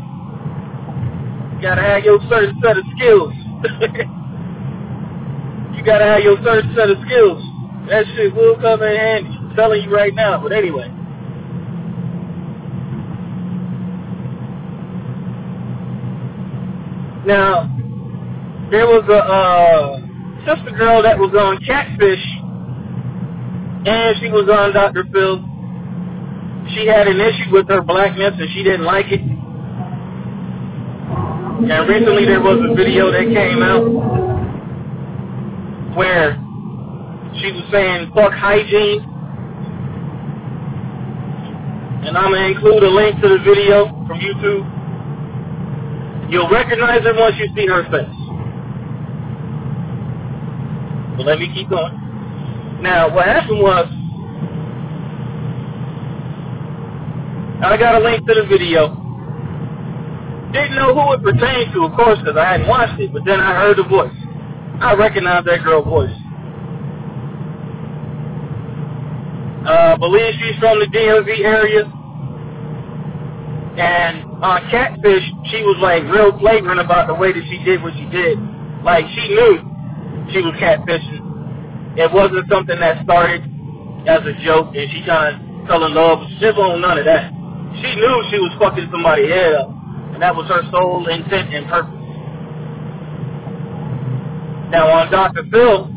You 1.55 1.61
gotta 1.61 1.81
have 1.81 2.03
your 2.03 2.19
certain 2.29 2.59
set 2.63 2.77
of 2.77 2.85
skills. 2.95 3.33
you 5.75 5.83
gotta 5.83 6.05
have 6.05 6.23
your 6.23 6.37
certain 6.43 6.73
set 6.75 6.89
of 6.89 6.97
skills. 7.05 7.43
That 7.89 8.05
shit 8.15 8.33
will 8.33 8.55
come 8.59 8.81
in 8.81 8.95
handy. 8.95 9.29
I'm 9.29 9.55
telling 9.55 9.83
you 9.83 9.93
right 9.93 10.15
now. 10.15 10.41
But 10.41 10.53
anyway. 10.53 10.89
Now, 17.25 17.67
there 18.71 18.85
was 18.85 19.03
a 19.09 19.17
uh, 19.17 19.99
sister 20.45 20.71
girl 20.77 21.01
that 21.03 21.17
was 21.17 21.33
on 21.33 21.57
Catfish 21.65 22.21
and 23.85 24.17
she 24.19 24.29
was 24.29 24.49
on 24.49 24.73
Dr. 24.73 25.05
Phil. 25.13 25.37
She 26.73 26.87
had 26.87 27.07
an 27.07 27.21
issue 27.21 27.51
with 27.51 27.67
her 27.69 27.81
blackness 27.81 28.33
and 28.39 28.49
she 28.53 28.63
didn't 28.63 28.85
like 28.85 29.05
it. 29.11 29.21
And 31.61 31.87
recently 31.87 32.25
there 32.25 32.41
was 32.41 32.59
a 32.69 32.73
video 32.75 33.11
that 33.11 33.25
came 33.25 33.61
out 33.61 33.85
where 35.95 36.33
she 37.39 37.51
was 37.51 37.63
saying 37.71 38.11
fuck 38.15 38.33
hygiene. 38.33 39.01
And 42.05 42.17
I'm 42.17 42.31
going 42.31 42.41
to 42.41 42.57
include 42.57 42.83
a 42.83 42.89
link 42.89 43.21
to 43.21 43.29
the 43.29 43.39
video 43.39 43.85
from 44.07 44.19
YouTube. 44.19 44.65
You'll 46.31 46.49
recognize 46.49 47.03
her 47.03 47.13
once 47.13 47.35
you 47.37 47.47
see 47.55 47.67
her 47.67 47.83
face. 47.85 48.09
But 51.17 51.25
let 51.27 51.39
me 51.39 51.51
keep 51.53 51.69
going. 51.69 52.04
Now, 52.85 53.09
what 53.09 53.25
happened 53.25 53.59
was, 53.61 53.89
I 57.65 57.77
got 57.77 57.99
a 57.99 57.99
link 58.05 58.27
to 58.27 58.33
the 58.35 58.45
video. 58.45 58.93
Didn't 60.53 60.75
know 60.75 60.93
who 60.93 61.13
it 61.13 61.23
pertained 61.23 61.73
to, 61.73 61.85
of 61.85 61.93
course, 61.97 62.19
because 62.19 62.37
I 62.37 62.45
hadn't 62.45 62.67
watched 62.67 63.01
it, 63.01 63.11
but 63.11 63.25
then 63.25 63.39
I 63.39 63.55
heard 63.55 63.77
the 63.79 63.89
voice. 63.89 64.13
I 64.79 64.93
recognized 64.93 65.47
that 65.47 65.63
girl's 65.63 65.85
voice. 65.89 66.13
Uh, 69.65 69.97
believe 69.97 70.35
she's 70.37 70.59
from 70.59 70.77
the 70.77 70.85
DMV 70.85 71.39
area. 71.41 71.85
And 73.81 74.25
on 74.45 74.61
uh, 74.61 74.69
Catfish, 74.69 75.25
she 75.49 75.63
was 75.63 75.77
like 75.81 76.03
real 76.03 76.37
flagrant 76.37 76.79
about 76.79 77.07
the 77.07 77.15
way 77.15 77.33
that 77.33 77.43
she 77.49 77.57
did 77.65 77.81
what 77.81 77.93
she 77.95 78.05
did. 78.13 78.37
Like 78.83 79.05
she 79.09 79.27
knew 79.29 79.57
she 80.31 80.37
was 80.45 80.53
catfishing 80.61 81.24
it 81.95 82.11
wasn't 82.11 82.43
something 82.51 82.79
that 82.79 83.03
started 83.03 83.41
as 84.07 84.21
a 84.27 84.35
joke 84.43 84.75
and 84.75 84.91
she 84.91 84.99
kind 85.07 85.35
of 85.35 85.67
fell 85.67 85.85
in 85.85 85.93
love. 85.95 86.27
She 86.39 86.45
want 86.51 86.81
none 86.81 86.99
of 86.99 87.05
that. 87.05 87.31
She 87.79 87.89
knew 87.95 88.15
she 88.31 88.39
was 88.39 88.51
fucking 88.59 88.87
somebody 88.91 89.27
head 89.27 89.55
up, 89.55 89.69
and 90.13 90.21
that 90.21 90.35
was 90.35 90.47
her 90.47 90.63
sole 90.71 91.07
intent 91.07 91.53
and 91.53 91.67
purpose. 91.67 91.91
Now 94.71 94.87
on 94.91 95.11
Dr. 95.11 95.43
Phil, 95.51 95.91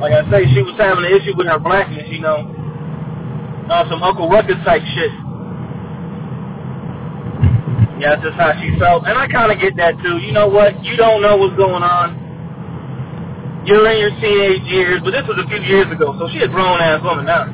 like 0.00 0.14
I 0.14 0.22
say, 0.30 0.46
she 0.54 0.62
was 0.62 0.74
having 0.78 1.04
an 1.04 1.12
issue 1.14 1.36
with 1.36 1.46
her 1.46 1.58
blackness, 1.58 2.06
you 2.10 2.20
know, 2.20 2.46
on 3.70 3.86
some 3.90 4.02
Uncle 4.02 4.28
Ruckus 4.28 4.58
type 4.64 4.82
shit. 4.94 5.12
Yeah, 7.98 8.16
that's 8.16 8.22
just 8.32 8.38
how 8.38 8.56
she 8.58 8.72
felt. 8.78 9.04
And 9.06 9.18
I 9.18 9.28
kind 9.28 9.52
of 9.52 9.60
get 9.60 9.76
that 9.76 9.94
too. 10.02 10.18
You 10.18 10.32
know 10.32 10.48
what? 10.48 10.82
You 10.82 10.96
don't 10.96 11.20
know 11.20 11.36
what's 11.36 11.56
going 11.56 11.82
on 11.82 12.29
in 13.68 13.98
your 14.00 14.14
teenage 14.20 14.64
years, 14.64 15.00
but 15.04 15.12
this 15.12 15.26
was 15.28 15.36
a 15.36 15.46
few 15.48 15.60
years 15.60 15.90
ago, 15.92 16.16
so 16.18 16.28
she 16.32 16.40
a 16.40 16.48
grown 16.48 16.80
ass 16.80 17.02
woman 17.04 17.26
now. 17.26 17.44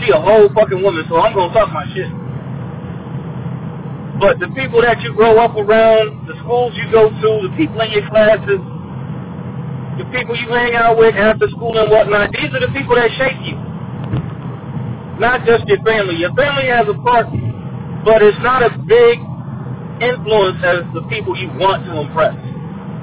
She 0.00 0.10
a 0.10 0.20
whole 0.20 0.48
fucking 0.54 0.82
woman, 0.82 1.04
so 1.08 1.20
I'm 1.20 1.34
gonna 1.34 1.52
talk 1.52 1.68
my 1.72 1.84
shit. 1.92 2.08
But 4.18 4.38
the 4.40 4.48
people 4.54 4.80
that 4.80 5.00
you 5.02 5.12
grow 5.12 5.36
up 5.38 5.56
around, 5.56 6.26
the 6.28 6.38
schools 6.40 6.72
you 6.76 6.88
go 6.90 7.10
to, 7.10 7.30
the 7.48 7.52
people 7.56 7.80
in 7.82 7.90
your 7.92 8.08
classes, 8.08 8.60
the 9.98 10.06
people 10.14 10.36
you 10.36 10.48
hang 10.48 10.74
out 10.74 10.96
with 10.96 11.14
after 11.14 11.48
school 11.50 11.76
and 11.76 11.90
whatnot, 11.90 12.32
these 12.32 12.48
are 12.54 12.60
the 12.64 12.72
people 12.72 12.96
that 12.96 13.10
shape 13.18 13.36
you. 13.44 13.58
Not 15.20 15.44
just 15.44 15.66
your 15.68 15.82
family. 15.84 16.16
Your 16.16 16.32
family 16.32 16.66
has 16.70 16.88
a 16.88 16.94
part, 17.02 17.28
but 18.04 18.22
it's 18.22 18.38
not 18.40 18.62
as 18.62 18.72
big 18.86 19.20
influence 20.00 20.62
as 20.64 20.86
the 20.94 21.02
people 21.10 21.36
you 21.36 21.50
want 21.58 21.84
to 21.84 22.00
impress, 22.00 22.34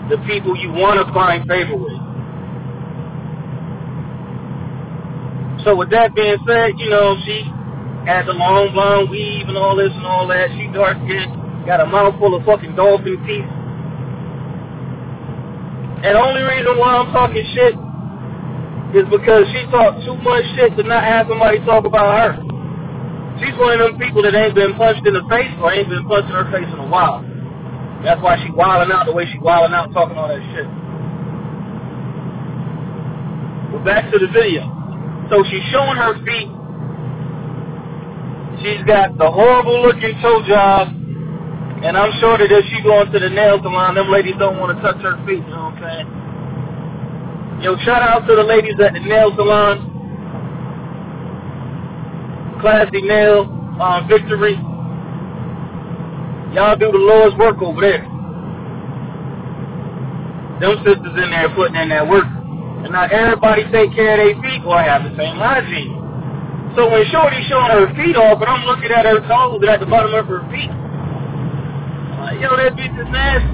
the 0.09 0.17
people 0.25 0.57
you 0.57 0.71
want 0.71 0.97
to 0.97 1.05
find 1.13 1.47
favor 1.47 1.75
with. 1.75 1.98
So 5.65 5.75
with 5.75 5.91
that 5.91 6.15
being 6.15 6.39
said, 6.47 6.79
you 6.79 6.89
know, 6.89 7.19
she 7.25 7.43
had 8.07 8.23
the 8.25 8.33
long 8.33 8.71
blonde 8.71 9.09
weave 9.09 9.47
and 9.47 9.57
all 9.57 9.75
this 9.75 9.91
and 9.91 10.05
all 10.05 10.25
that. 10.27 10.49
She 10.55 10.71
dark 10.71 10.95
skinned, 11.03 11.67
got 11.67 11.83
a 11.83 11.85
mouthful 11.85 12.31
of 12.33 12.45
fucking 12.47 12.75
dolphin 12.75 13.19
teeth. 13.27 13.43
And 15.99 16.15
the 16.15 16.21
only 16.23 16.41
reason 16.47 16.79
why 16.79 16.95
I'm 16.95 17.11
talking 17.11 17.43
shit 17.51 17.75
is 18.95 19.05
because 19.11 19.43
she 19.51 19.67
talked 19.67 19.99
too 20.07 20.15
much 20.23 20.47
shit 20.55 20.79
to 20.79 20.83
not 20.87 21.03
have 21.03 21.27
somebody 21.27 21.59
talk 21.67 21.83
about 21.83 22.07
her. 22.07 22.31
She's 23.43 23.51
one 23.59 23.75
of 23.75 23.83
them 23.83 23.99
people 23.99 24.23
that 24.23 24.31
ain't 24.33 24.55
been 24.55 24.79
punched 24.79 25.05
in 25.05 25.13
the 25.13 25.27
face 25.27 25.51
or 25.59 25.75
ain't 25.75 25.91
been 25.91 26.07
punched 26.07 26.31
in 26.31 26.35
her 26.39 26.47
face 26.55 26.71
in 26.71 26.79
a 26.79 26.87
while. 26.87 27.19
That's 28.03 28.23
why 28.23 28.39
she 28.39 28.49
wilding 28.51 28.95
out 28.95 29.05
the 29.05 29.11
way 29.11 29.27
she 29.27 29.39
wilding 29.39 29.75
out 29.75 29.91
talking 29.91 30.15
all 30.15 30.31
that 30.31 30.39
shit. 30.55 30.67
But 33.75 33.83
back 33.83 34.07
to 34.11 34.19
the 34.19 34.31
video. 34.31 34.78
So 35.29 35.43
she's 35.45 35.63
showing 35.71 35.97
her 35.97 36.17
feet. 36.25 36.49
She's 38.61 38.83
got 38.85 39.17
the 39.17 39.29
horrible 39.29 39.81
looking 39.83 40.19
toe 40.21 40.43
job. 40.47 40.89
And 41.83 41.95
I'm 41.95 42.11
sure 42.19 42.37
that 42.37 42.51
if 42.51 42.65
she 42.67 42.83
going 42.83 43.11
to 43.11 43.19
the 43.19 43.29
nail 43.29 43.59
salon, 43.61 43.95
them 43.95 44.11
ladies 44.11 44.35
don't 44.37 44.59
want 44.59 44.75
to 44.75 44.81
touch 44.83 44.99
her 45.01 45.15
feet, 45.25 45.39
you 45.39 45.53
know 45.53 45.71
what 45.71 45.79
I'm 45.79 45.83
saying? 45.83 47.63
Yo, 47.63 47.77
shout 47.85 48.01
out 48.03 48.27
to 48.27 48.35
the 48.35 48.43
ladies 48.43 48.75
at 48.83 48.93
the 48.93 48.99
nail 48.99 49.31
salon. 49.35 49.89
Classy 52.59 53.01
Nail, 53.01 53.47
um, 53.79 54.07
Victory. 54.09 54.55
Y'all 56.53 56.75
do 56.75 56.91
the 56.91 56.97
Lord's 56.97 57.37
work 57.37 57.61
over 57.61 57.79
there. 57.79 58.01
Them 60.59 60.75
sisters 60.83 61.15
in 61.23 61.31
there 61.31 61.47
putting 61.55 61.75
in 61.75 61.87
that 61.89 62.05
work. 62.05 62.27
And 62.89 62.97
not 62.97 63.13
everybody 63.13 63.61
take 63.69 63.93
care 63.93 64.17
of 64.17 64.17
their 64.17 64.33
feet 64.41 64.65
or 64.65 64.81
have 64.81 65.05
the 65.05 65.13
same 65.13 65.37
hygiene. 65.37 65.93
So 66.73 66.89
when 66.89 67.05
Shorty's 67.13 67.45
showing 67.45 67.69
her 67.69 67.85
feet 67.93 68.17
off, 68.17 68.41
and 68.41 68.49
I'm 68.49 68.65
looking 68.65 68.89
at 68.89 69.05
her 69.05 69.21
toes 69.29 69.61
at 69.69 69.79
the 69.79 69.85
bottom 69.85 70.09
of 70.17 70.25
her 70.25 70.41
feet, 70.49 70.73
I'm 70.73 72.17
like, 72.17 72.41
yo, 72.41 72.57
that 72.57 72.73
bitch 72.73 72.97
is 72.97 73.05
nasty. 73.13 73.45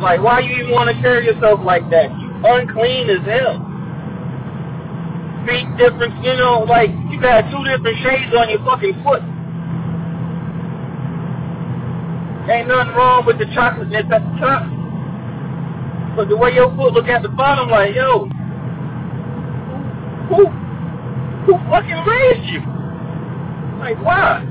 Like, 0.00 0.24
why 0.24 0.40
you 0.40 0.56
even 0.64 0.72
want 0.72 0.88
to 0.88 0.96
carry 1.04 1.28
yourself 1.28 1.60
like 1.60 1.84
that? 1.92 2.08
You 2.16 2.32
unclean 2.32 3.12
as 3.12 3.20
hell. 3.28 3.60
Feet 5.44 5.68
different, 5.76 6.16
you 6.24 6.32
know, 6.40 6.64
like, 6.64 6.88
you 7.12 7.20
got 7.20 7.44
two 7.52 7.60
different 7.68 8.00
shades 8.00 8.32
on 8.32 8.48
your 8.48 8.64
fucking 8.64 9.04
foot. 9.04 9.20
Ain't 12.48 12.72
nothing 12.72 12.96
wrong 12.96 13.28
with 13.28 13.36
the 13.36 13.52
chocolate 13.52 13.92
chocolateness 13.92 14.08
at 14.08 14.24
the 14.24 14.40
top. 14.40 14.73
But 16.16 16.28
the 16.28 16.36
way 16.36 16.54
your 16.54 16.70
foot 16.76 16.92
look 16.92 17.06
at 17.08 17.22
the 17.22 17.28
bottom, 17.28 17.70
like, 17.70 17.94
yo, 17.94 18.26
who, 20.28 20.46
who 21.46 21.52
fucking 21.70 22.04
raised 22.06 22.46
you? 22.50 22.60
Like, 23.78 23.98
why? 24.02 24.44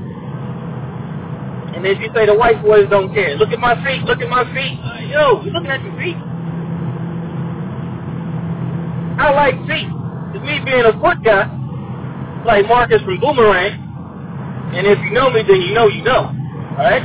And 1.74 1.84
then 1.84 2.00
you 2.00 2.10
say 2.14 2.26
the 2.26 2.34
white 2.34 2.62
boys 2.62 2.88
don't 2.90 3.12
care. 3.12 3.36
Look 3.36 3.50
at 3.50 3.58
my 3.58 3.74
feet, 3.84 4.02
look 4.04 4.20
at 4.20 4.28
my 4.28 4.44
feet. 4.54 4.78
Yo, 5.10 5.42
you 5.42 5.50
looking 5.50 5.70
at 5.70 5.82
your 5.82 5.96
feet? 5.98 6.16
I 9.18 9.30
like 9.32 9.54
feet. 9.66 9.88
It's 10.34 10.44
me 10.44 10.60
being 10.64 10.84
a 10.84 10.92
foot 11.00 11.22
guy, 11.24 11.46
like 12.44 12.66
Marcus 12.66 13.02
from 13.02 13.20
Boomerang. 13.20 13.80
And 14.74 14.86
if 14.86 14.98
you 15.00 15.10
know 15.12 15.30
me, 15.30 15.42
then 15.46 15.60
you 15.62 15.74
know 15.74 15.88
you 15.88 16.02
know. 16.02 16.30
Alright? 16.78 17.02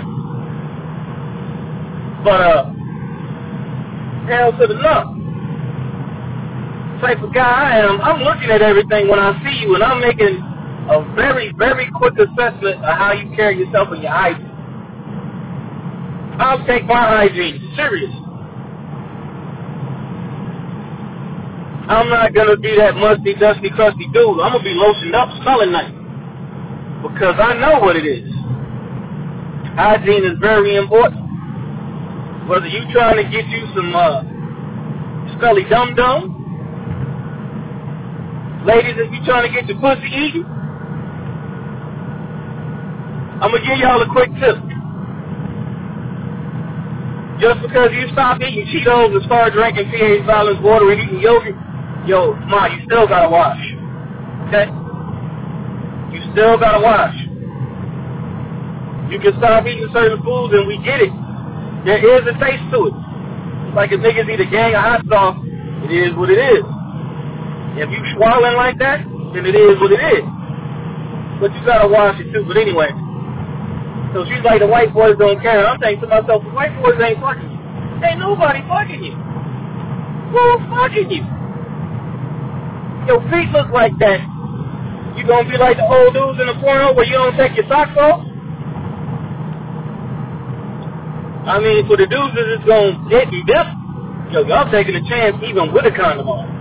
But, 2.24 2.42
uh, 2.42 2.74
hell 4.30 4.52
to 4.54 4.68
the 4.68 4.76
no. 4.76 5.16
Type 7.02 7.22
of 7.24 7.34
guy 7.34 7.44
I 7.44 7.80
am, 7.80 8.02
I'm 8.02 8.22
looking 8.22 8.50
at 8.52 8.62
everything 8.62 9.08
when 9.08 9.20
I 9.20 9.34
see 9.44 9.60
you, 9.66 9.76
and 9.76 9.84
I'm 9.84 10.02
making 10.02 10.38
a 10.90 11.16
very, 11.16 11.52
very 11.54 11.90
quick 11.92 12.14
assessment 12.20 12.78
of 12.84 12.94
how 12.98 13.14
you 13.14 13.36
carry 13.36 13.58
yourself 13.58 13.90
in 13.94 14.02
your 14.02 14.12
hygiene. 14.12 14.46
I'll 16.40 16.66
take 16.66 16.86
my 16.86 17.02
hygiene 17.02 17.74
serious. 17.76 18.12
I'm 21.90 22.08
not 22.10 22.34
gonna 22.36 22.56
be 22.56 22.76
that 22.78 22.96
musty, 22.96 23.34
dusty, 23.34 23.70
crusty 23.72 24.08
dude. 24.14 24.40
I'm 24.40 24.54
gonna 24.54 24.64
be 24.64 24.76
lotioned 24.76 25.16
up, 25.16 25.30
smelling 25.42 25.72
nice. 25.72 25.92
Because 27.02 27.36
I 27.40 27.56
know 27.56 27.80
what 27.80 27.96
it 27.96 28.06
is. 28.06 28.30
Hygiene 29.76 30.24
is 30.24 30.38
very 30.40 30.76
important. 30.76 31.19
Whether 32.50 32.66
you 32.66 32.82
trying 32.92 33.22
to 33.22 33.30
get 33.30 33.46
you 33.46 33.62
some 33.78 33.94
uh, 33.94 34.26
smelly 35.38 35.70
dum 35.70 35.94
dum, 35.94 36.34
ladies, 38.66 38.96
if 38.98 39.14
you 39.14 39.24
trying 39.24 39.46
to 39.46 39.54
get 39.54 39.70
your 39.70 39.78
pussy 39.78 40.10
eaten, 40.10 40.42
I'm 43.38 43.54
gonna 43.54 43.62
give 43.62 43.78
y'all 43.78 44.02
a 44.02 44.10
quick 44.10 44.34
tip. 44.42 44.58
Just 47.38 47.62
because 47.62 47.94
you 47.94 48.10
stop 48.18 48.42
eating 48.42 48.66
Cheetos 48.74 49.14
and 49.14 49.22
start 49.30 49.54
drinking 49.54 49.92
pH 49.92 50.26
balanced 50.26 50.64
water 50.64 50.90
and 50.90 51.00
eating 51.06 51.22
yogurt, 51.22 51.54
yo, 52.10 52.34
ma, 52.50 52.66
you 52.66 52.82
still 52.90 53.08
gotta 53.08 53.30
wash. 53.30 53.62
Okay? 54.50 54.66
You 56.18 56.20
still 56.34 56.58
gotta 56.58 56.82
wash. 56.82 57.14
You 59.14 59.20
can 59.22 59.38
stop 59.38 59.68
eating 59.68 59.88
certain 59.94 60.18
foods 60.24 60.52
and 60.58 60.66
we 60.66 60.82
get 60.84 61.00
it. 61.00 61.29
There 61.86 62.00
is 62.00 62.28
a 62.28 62.36
taste 62.40 62.66
to 62.76 62.92
it. 62.92 62.96
It's 62.96 63.76
like 63.76 63.92
if 63.92 64.02
niggas 64.04 64.28
eat 64.28 64.42
a 64.42 64.50
gang 64.50 64.76
of 64.76 64.84
hot 64.84 65.02
sauce, 65.08 65.40
it 65.88 65.92
is 65.96 66.12
what 66.16 66.30
it 66.30 66.40
is. 66.42 66.64
If 67.80 67.88
you 67.88 68.02
swallowing 68.18 68.58
like 68.60 68.78
that, 68.80 69.06
then 69.32 69.46
it 69.46 69.56
is 69.56 69.80
what 69.80 69.92
it 69.96 70.04
is. 70.20 70.26
But 71.40 71.56
you 71.56 71.62
gotta 71.64 71.88
wash 71.88 72.20
it 72.20 72.34
too. 72.36 72.44
But 72.44 72.58
anyway, 72.58 72.92
so 74.12 74.28
she's 74.28 74.44
like, 74.44 74.60
the 74.60 74.68
white 74.68 74.92
boys 74.94 75.16
don't 75.16 75.40
care. 75.40 75.64
I'm 75.64 75.80
thinking 75.80 76.04
to 76.04 76.08
myself, 76.08 76.44
the 76.44 76.52
white 76.52 76.76
boys 76.84 77.00
ain't 77.00 77.22
fucking 77.24 77.48
you. 77.48 77.60
Ain't 78.04 78.20
nobody 78.20 78.60
fucking 78.68 79.00
you. 79.00 79.16
Who's 80.36 80.62
fucking 80.68 81.08
you? 81.08 81.24
Your 83.08 83.24
feet 83.32 83.50
look 83.56 83.72
like 83.72 83.96
that. 84.04 84.20
You 85.16 85.24
gonna 85.26 85.48
be 85.48 85.58
like 85.58 85.78
the 85.78 85.88
old 85.88 86.14
dudes 86.14 86.40
in 86.44 86.48
the 86.48 86.60
porno 86.60 86.94
where 86.94 87.06
you 87.06 87.16
don't 87.16 87.36
take 87.40 87.56
your 87.56 87.68
socks 87.72 87.96
off? 87.96 88.29
I 91.48 91.60
mean, 91.60 91.88
for 91.88 91.96
the 91.96 92.08
dudes 92.08 92.36
that 92.36 92.48
is 92.52 92.64
gonna 92.68 93.00
hit 93.10 93.28
and 93.32 93.46
dip, 93.48 93.68
yo, 94.34 94.44
y'all 94.48 94.72
taking 94.72 94.96
a 94.96 95.04
chance 95.08 95.38
even 95.44 95.72
with 95.72 95.86
a 95.86 95.92
condom 95.92 96.28
on. 96.28 96.60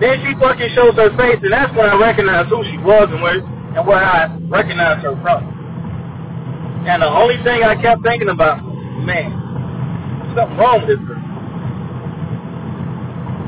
Then 0.00 0.18
she 0.26 0.34
fucking 0.40 0.74
shows 0.74 0.94
her 0.98 1.14
face, 1.16 1.38
and 1.42 1.52
that's 1.52 1.70
when 1.76 1.86
I 1.86 1.94
recognized 1.94 2.50
who 2.50 2.64
she 2.66 2.76
was 2.78 3.08
and 3.10 3.22
where 3.22 3.38
and 3.38 3.86
where 3.86 4.02
I 4.02 4.26
recognized 4.50 5.04
her 5.06 5.14
from. 5.22 5.46
And 6.86 7.02
the 7.02 7.08
only 7.08 7.38
thing 7.42 7.62
I 7.62 7.80
kept 7.80 8.02
thinking 8.02 8.28
about, 8.28 8.62
man, 9.06 9.32
something 10.36 10.58
wrong 10.58 10.82
with 10.82 10.98
this 10.98 11.02
girl. 11.06 11.22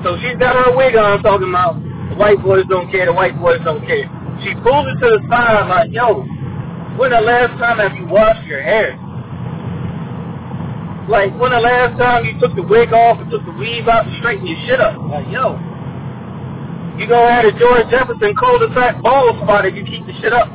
So 0.03 0.16
she's 0.23 0.38
got 0.38 0.55
her 0.55 0.77
wig 0.77 0.95
on, 0.97 1.23
talking 1.23 1.51
about 1.51 1.83
the 1.83 2.14
white 2.14 2.42
boys 2.42 2.64
don't 2.71 2.90
care, 2.90 3.07
the 3.07 3.12
white 3.12 3.38
boys 3.38 3.61
don't 3.64 3.85
care. 3.87 4.07
She 4.42 4.55
pulls 4.62 4.87
it 4.87 4.97
to 5.03 5.19
the 5.19 5.21
side 5.29 5.66
like, 5.69 5.90
yo, 5.92 6.23
when 6.99 7.11
the 7.11 7.21
last 7.21 7.59
time 7.59 7.79
have 7.79 7.97
you 7.97 8.07
washed 8.07 8.47
your 8.47 8.63
hair? 8.63 8.97
Like, 11.09 11.31
when 11.39 11.53
the 11.53 11.61
last 11.61 11.99
time 11.99 12.25
you 12.25 12.39
took 12.41 12.57
the 12.57 12.63
wig 12.63 12.93
off 12.93 13.21
and 13.21 13.31
took 13.31 13.45
the 13.45 13.53
weave 13.53 13.87
out 13.87 14.07
and 14.07 14.17
straightened 14.19 14.49
your 14.49 14.59
shit 14.67 14.81
up? 14.81 14.99
Like, 15.07 15.29
yo, 15.31 15.55
you 16.99 17.07
gonna 17.07 17.31
have 17.31 17.45
a 17.45 17.53
George 17.59 17.87
Jefferson 17.91 18.35
cul-de-sac 18.35 19.03
ball 19.03 19.39
spot 19.43 19.67
if 19.67 19.77
you 19.77 19.85
keep 19.85 20.07
the 20.07 20.15
shit 20.21 20.33
up. 20.33 20.49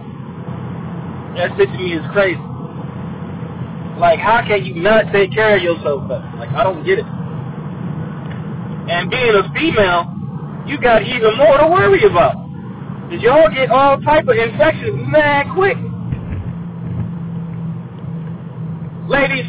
That 1.38 1.56
shit 1.56 1.70
to 1.72 1.78
me 1.78 1.94
is 1.94 2.04
crazy. 2.12 2.42
Like, 3.98 4.20
how 4.20 4.44
can 4.46 4.66
you 4.66 4.76
not 4.76 5.14
take 5.14 5.32
care 5.32 5.56
of 5.56 5.64
yourself 5.64 6.10
better? 6.10 6.28
Like, 6.38 6.50
I 6.50 6.64
don't 6.64 6.84
get 6.84 7.00
it. 7.00 7.06
And 8.90 9.10
being 9.10 9.36
a 9.40 9.48
female, 9.54 10.10
you 10.68 10.82
got 10.82 11.04
even 11.04 11.38
more 11.38 11.58
to 11.60 11.68
worry 11.68 12.04
about. 12.04 12.36
Cause 13.10 13.22
y'all 13.22 13.50
get 13.50 13.70
all 13.70 14.00
type 14.02 14.28
of 14.28 14.36
infections 14.36 15.00
mad 15.12 15.48
quick. 15.54 15.78
Ladies, 19.08 19.46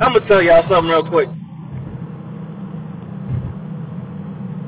I'm 0.00 0.12
gonna 0.12 0.26
tell 0.26 0.42
y'all 0.42 0.62
something 0.68 0.90
real 0.90 1.08
quick. 1.08 1.28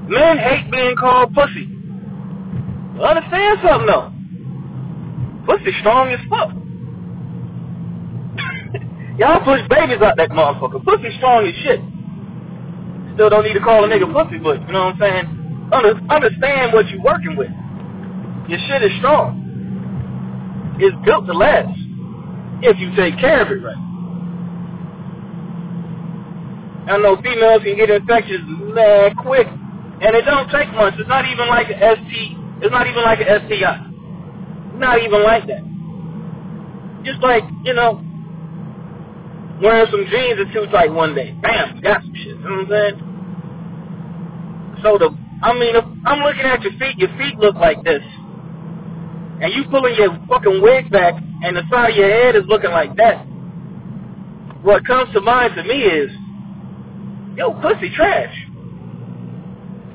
Men 0.08 0.38
hate 0.38 0.70
being 0.70 0.94
called 0.96 1.34
pussy. 1.34 1.68
Understand 3.00 3.58
something 3.64 3.86
though. 3.86 4.12
Pussy 5.46 5.72
strong 5.80 6.12
as 6.12 6.20
fuck. 6.28 6.48
Y'all 9.18 9.40
push 9.44 9.60
babies 9.68 10.00
out 10.02 10.16
that 10.16 10.30
motherfucker. 10.30 10.84
Pussy 10.84 11.16
strong 11.16 11.46
as 11.46 11.54
shit. 11.62 11.80
Still 13.14 13.30
don't 13.30 13.44
need 13.44 13.54
to 13.54 13.60
call 13.60 13.84
a 13.84 13.88
nigga 13.88 14.12
pussy, 14.12 14.38
but 14.38 14.60
you 14.66 14.72
know 14.72 14.86
what 14.86 14.94
I'm 14.94 15.00
saying? 15.00 15.26
Under, 15.72 15.94
understand 16.12 16.72
what 16.72 16.88
you're 16.88 17.02
working 17.02 17.36
with. 17.36 17.50
Your 18.48 18.58
shit 18.68 18.82
is 18.82 18.92
strong. 18.98 19.44
It's 20.78 20.96
built 21.04 21.26
to 21.26 21.32
last 21.32 21.87
if 22.62 22.78
you 22.78 22.94
take 22.96 23.18
care 23.18 23.42
of 23.42 23.50
it 23.50 23.62
right. 23.62 23.76
I 26.88 26.98
know 26.98 27.20
females 27.22 27.62
can 27.64 27.76
get 27.76 27.90
infections 27.90 28.48
mad 28.74 29.16
quick, 29.18 29.46
and 29.46 30.16
it 30.16 30.22
don't 30.24 30.50
take 30.50 30.72
much. 30.74 30.94
It's 30.98 31.08
not 31.08 31.26
even 31.26 31.48
like 31.48 31.68
an 31.70 31.78
ST. 31.80 32.36
It's 32.62 32.72
not 32.72 32.86
even 32.86 33.02
like 33.04 33.20
an 33.20 33.28
STI. 33.46 33.92
Not 34.78 35.02
even 35.02 35.22
like 35.22 35.46
that. 35.48 35.64
Just 37.04 37.20
like 37.22 37.44
you 37.64 37.74
know, 37.74 38.02
wearing 39.62 39.90
some 39.90 40.06
jeans 40.10 40.40
are 40.40 40.52
too 40.52 40.66
tight 40.72 40.92
one 40.92 41.14
day. 41.14 41.32
Bam, 41.42 41.80
got 41.82 42.02
some 42.02 42.14
shit. 42.14 42.26
You 42.28 42.38
know 42.38 42.50
what 42.50 42.60
I'm 42.60 42.70
saying? 42.70 43.18
So 44.82 44.98
the, 44.98 45.10
I 45.42 45.52
mean, 45.54 45.76
if 45.76 45.84
I'm 46.06 46.20
looking 46.24 46.42
at 46.46 46.62
your 46.62 46.72
feet. 46.72 46.98
Your 46.98 47.10
feet 47.18 47.38
look 47.38 47.56
like 47.56 47.84
this, 47.84 48.02
and 49.24 49.52
you 49.54 49.64
pulling 49.70 49.94
your 49.96 50.18
fucking 50.28 50.62
wig 50.62 50.90
back, 50.90 51.14
and 51.42 51.56
the 51.56 51.62
side 51.70 51.90
of 51.90 51.96
your 51.96 52.10
head 52.10 52.36
is 52.36 52.44
looking 52.46 52.70
like 52.70 52.96
that. 52.96 53.24
What 54.62 54.84
comes 54.86 55.12
to 55.12 55.20
mind 55.20 55.54
to 55.54 55.62
me 55.62 55.82
is, 55.82 56.10
yo, 57.36 57.52
pussy 57.60 57.90
trash. 57.94 58.34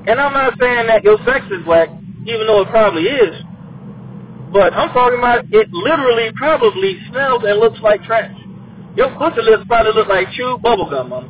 And 0.06 0.20
I'm 0.20 0.32
not 0.32 0.54
saying 0.60 0.86
that 0.86 1.04
your 1.04 1.18
sex 1.26 1.44
is 1.50 1.66
whack, 1.66 1.88
even 2.26 2.46
though 2.46 2.62
it 2.62 2.68
probably 2.68 3.04
is. 3.04 3.42
But 4.52 4.72
I'm 4.72 4.90
talking 4.90 5.18
about 5.18 5.44
it 5.50 5.68
literally 5.72 6.30
probably 6.36 6.98
smells 7.10 7.42
and 7.44 7.58
looks 7.58 7.80
like 7.80 8.02
trash. 8.04 8.34
Your 8.96 9.10
pussy 9.16 9.42
lips 9.42 9.64
probably 9.66 9.92
look 9.92 10.08
like 10.08 10.30
chewed 10.32 10.62
bubblegum, 10.62 11.08
mama. 11.08 11.28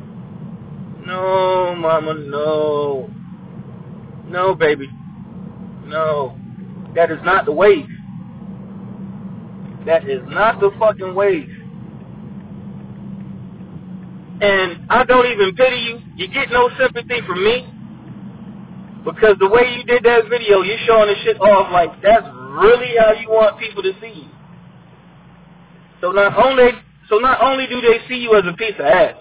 No, 1.05 1.75
mama, 1.75 2.13
no. 2.13 3.09
No, 4.27 4.55
baby. 4.55 4.89
No. 5.85 6.37
That 6.95 7.11
is 7.11 7.19
not 7.23 7.45
the 7.45 7.51
wave. 7.51 7.87
That 9.85 10.09
is 10.09 10.21
not 10.27 10.59
the 10.59 10.71
fucking 10.79 11.13
way. 11.13 11.47
And 14.41 14.85
I 14.89 15.03
don't 15.05 15.27
even 15.27 15.55
pity 15.55 15.77
you. 15.77 16.01
You 16.15 16.27
get 16.27 16.51
no 16.51 16.69
sympathy 16.77 17.21
from 17.25 17.43
me. 17.43 17.71
Because 19.05 19.37
the 19.39 19.47
way 19.49 19.75
you 19.77 19.83
did 19.83 20.03
that 20.03 20.29
video, 20.29 20.63
you're 20.63 20.79
showing 20.85 21.07
the 21.07 21.15
shit 21.23 21.39
off 21.39 21.71
like 21.71 22.01
that's 22.01 22.25
really 22.25 22.95
how 22.99 23.13
you 23.13 23.29
want 23.29 23.59
people 23.59 23.83
to 23.83 23.93
see 24.01 24.21
you. 24.21 24.29
So 26.01 26.11
not 26.11 26.35
only 26.43 26.71
so 27.09 27.17
not 27.17 27.41
only 27.41 27.67
do 27.67 27.79
they 27.81 27.99
see 28.07 28.15
you 28.15 28.35
as 28.35 28.43
a 28.47 28.53
piece 28.53 28.73
of 28.79 28.85
ass, 28.85 29.15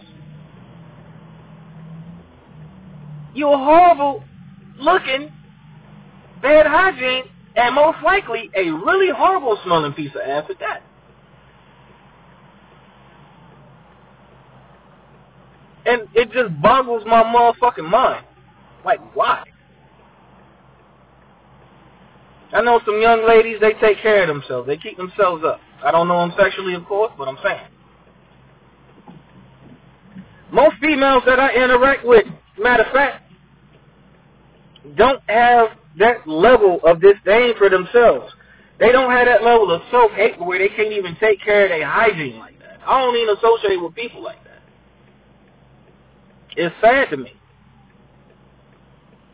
you're 3.34 3.58
horrible 3.58 4.24
looking, 4.78 5.30
bad 6.40 6.66
hygiene, 6.66 7.24
and 7.56 7.74
most 7.74 7.98
likely 8.04 8.50
a 8.54 8.70
really 8.70 9.10
horrible 9.14 9.58
smelling 9.64 9.92
piece 9.92 10.10
of 10.14 10.20
ass 10.20 10.44
at 10.50 10.58
that. 10.58 10.82
And 15.86 16.08
it 16.14 16.32
just 16.32 16.60
boggles 16.62 17.04
my 17.06 17.22
motherfucking 17.22 17.88
mind. 17.88 18.24
Like, 18.84 19.00
why? 19.14 19.44
I 22.52 22.62
know 22.62 22.80
some 22.86 23.00
young 23.00 23.26
ladies, 23.26 23.58
they 23.60 23.74
take 23.74 24.00
care 24.00 24.22
of 24.22 24.28
themselves. 24.28 24.66
They 24.66 24.76
keep 24.76 24.96
themselves 24.96 25.44
up. 25.44 25.60
I 25.84 25.90
don't 25.90 26.08
know 26.08 26.20
them 26.20 26.32
sexually, 26.38 26.74
of 26.74 26.84
course, 26.86 27.12
but 27.18 27.28
I'm 27.28 27.38
saying. 27.42 27.66
Most 30.52 30.76
females 30.80 31.24
that 31.26 31.40
I 31.40 31.52
interact 31.52 32.04
with, 32.06 32.24
matter 32.58 32.84
of 32.84 32.92
fact, 32.92 33.30
don't 34.96 35.20
have 35.26 35.68
that 35.98 36.26
level 36.26 36.80
of 36.84 37.00
disdain 37.00 37.56
for 37.56 37.68
themselves. 37.68 38.32
They 38.80 38.90
don't 38.90 39.10
have 39.10 39.26
that 39.26 39.44
level 39.44 39.70
of 39.70 39.82
self-hate 39.90 40.40
where 40.40 40.58
they 40.58 40.68
can't 40.68 40.92
even 40.92 41.16
take 41.20 41.40
care 41.42 41.64
of 41.64 41.70
their 41.70 41.86
hygiene 41.86 42.38
like 42.38 42.58
that. 42.58 42.80
I 42.86 43.00
don't 43.00 43.16
even 43.16 43.36
associate 43.36 43.80
with 43.80 43.94
people 43.94 44.22
like 44.22 44.42
that. 44.44 44.62
It's 46.56 46.74
sad 46.80 47.10
to 47.10 47.16
me. 47.16 47.32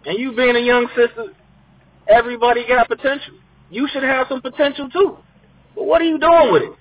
And 0.06 0.18
you 0.18 0.34
being 0.34 0.56
a 0.56 0.60
young 0.60 0.88
sister, 0.96 1.34
everybody 2.08 2.66
got 2.66 2.88
potential. 2.88 3.34
You 3.70 3.88
should 3.92 4.02
have 4.02 4.26
some 4.28 4.40
potential 4.40 4.88
too. 4.90 5.16
But 5.74 5.84
what 5.84 6.00
are 6.02 6.06
you 6.06 6.18
doing 6.18 6.52
with 6.52 6.62
it? 6.62 6.72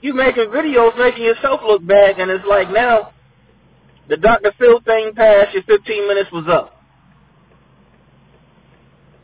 You 0.00 0.14
making 0.14 0.46
videos 0.46 0.96
making 0.96 1.24
yourself 1.24 1.60
look 1.66 1.84
bad 1.86 2.18
and 2.18 2.30
it's 2.30 2.44
like 2.48 2.70
now 2.70 3.12
the 4.08 4.16
Dr. 4.16 4.52
Phil 4.58 4.80
thing 4.80 5.12
passed, 5.14 5.54
your 5.54 5.64
15 5.64 6.08
minutes 6.08 6.30
was 6.32 6.46
up. 6.48 6.77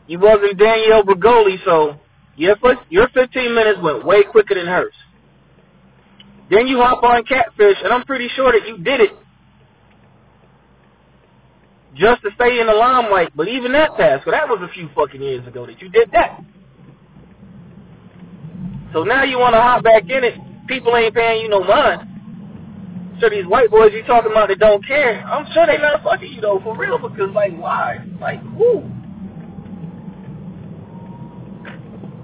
You 0.07 0.19
wasn't 0.19 0.57
Danielle 0.57 1.03
Bregoli, 1.03 1.57
so 1.65 1.99
your, 2.35 2.55
your 2.89 3.07
15 3.13 3.55
minutes 3.55 3.79
went 3.81 4.05
way 4.05 4.23
quicker 4.23 4.55
than 4.55 4.67
hers. 4.67 4.93
Then 6.49 6.67
you 6.67 6.77
hop 6.77 7.03
on 7.03 7.23
Catfish, 7.23 7.77
and 7.83 7.91
I'm 7.91 8.03
pretty 8.05 8.29
sure 8.35 8.51
that 8.51 8.67
you 8.67 8.77
did 8.77 9.01
it 9.01 9.11
just 11.95 12.21
to 12.21 12.29
stay 12.35 12.59
in 12.59 12.67
the 12.67 12.73
limelight. 12.73 13.31
But 13.35 13.47
even 13.47 13.71
that 13.71 13.95
passed, 13.97 14.25
so 14.25 14.31
that 14.31 14.47
was 14.47 14.59
a 14.61 14.71
few 14.73 14.89
fucking 14.95 15.21
years 15.21 15.47
ago 15.47 15.65
that 15.65 15.81
you 15.81 15.89
did 15.89 16.11
that. 16.11 16.39
So 18.93 19.03
now 19.03 19.23
you 19.23 19.39
want 19.39 19.55
to 19.55 19.61
hop 19.61 19.83
back 19.83 20.03
in 20.03 20.23
it. 20.23 20.35
People 20.67 20.95
ain't 20.95 21.15
paying 21.15 21.41
you 21.41 21.49
no 21.49 21.63
mind. 21.63 22.01
So 23.21 23.29
these 23.29 23.45
white 23.45 23.71
boys 23.71 23.91
you 23.93 24.03
talking 24.03 24.31
about 24.31 24.49
that 24.49 24.59
don't 24.59 24.85
care, 24.85 25.23
I'm 25.25 25.51
sure 25.53 25.65
they 25.65 25.77
not 25.77 26.03
fucking 26.03 26.31
you 26.31 26.41
though, 26.41 26.59
for 26.63 26.77
real, 26.77 26.97
because 26.97 27.33
like 27.33 27.57
why? 27.57 28.05
Like 28.19 28.41
who? 28.41 28.83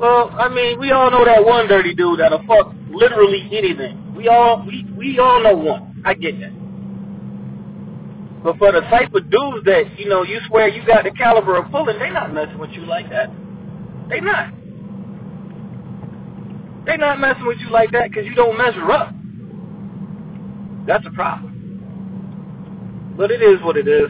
Well, 0.02 0.32
I 0.34 0.50
mean, 0.50 0.80
we 0.80 0.92
all 0.92 1.12
know 1.12 1.24
that 1.26 1.46
one 1.46 1.68
dirty 1.68 1.94
dude 1.94 2.20
that'll 2.22 2.44
fuck 2.48 2.74
literally 2.90 3.48
anything. 3.54 4.16
We 4.16 4.28
all 4.30 4.66
we 4.66 4.84
we 4.98 5.20
all 5.20 5.44
know 5.44 5.56
one. 5.56 6.02
I 6.04 6.16
get 6.16 6.40
that. 6.40 6.52
But 8.44 8.58
for 8.58 8.72
the 8.72 8.82
type 8.82 9.14
of 9.14 9.30
dudes 9.30 9.66
that, 9.66 10.00
you 10.00 10.10
know, 10.10 10.24
you 10.24 10.40
swear 10.48 10.68
you 10.68 10.84
got 10.88 11.04
the 11.04 11.12
caliber 11.12 11.56
of 11.58 11.70
pulling, 11.70 12.00
they 12.00 12.10
not 12.10 12.34
messing 12.34 12.58
with 12.58 12.72
you 12.72 12.82
like 12.88 13.12
that. 13.12 13.30
They 14.10 14.20
not. 14.20 14.52
They 16.88 16.98
not 16.98 17.20
messing 17.20 17.46
with 17.46 17.60
you 17.60 17.70
like 17.70 17.92
that 17.92 18.10
because 18.10 18.26
you 18.26 18.34
don't 18.34 18.58
measure 18.58 18.92
up. 18.92 19.14
That's 20.88 21.06
a 21.06 21.12
problem. 21.12 21.70
But 23.16 23.30
it 23.30 23.44
is 23.44 23.62
what 23.62 23.78
it 23.78 23.88
is. 23.88 24.10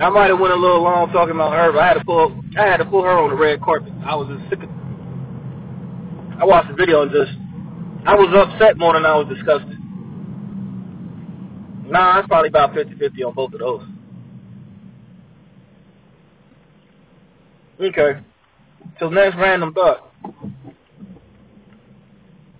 I 0.00 0.10
might 0.10 0.30
have 0.30 0.40
went 0.40 0.52
a 0.52 0.56
little 0.56 0.82
long 0.82 1.10
talking 1.12 1.34
about 1.34 1.52
her, 1.52 1.72
but 1.72 1.78
I 1.78 1.88
had 1.88 1.94
to 1.94 2.04
pull 2.04 2.42
I 2.58 2.66
had 2.66 2.76
to 2.78 2.84
pull 2.84 3.02
her 3.02 3.10
on 3.10 3.30
the 3.30 3.36
red 3.36 3.60
carpet. 3.60 3.92
I 4.04 4.16
was 4.16 4.28
just 4.28 4.50
sick 4.50 4.62
of 4.62 4.70
I 6.40 6.44
watched 6.44 6.68
the 6.68 6.74
video 6.74 7.02
and 7.02 7.12
just 7.12 7.32
I 8.06 8.14
was 8.14 8.28
upset 8.34 8.76
more 8.76 8.94
than 8.94 9.06
I 9.06 9.16
was 9.16 9.28
disgusted. 9.28 9.78
Nah, 11.86 12.18
it's 12.18 12.28
probably 12.28 12.48
about 12.48 12.72
50-50 12.72 13.26
on 13.26 13.34
both 13.34 13.52
of 13.52 13.60
those. 13.60 13.82
Okay. 17.80 18.20
So 18.98 19.08
next 19.08 19.36
random 19.36 19.72
thought. 19.72 20.10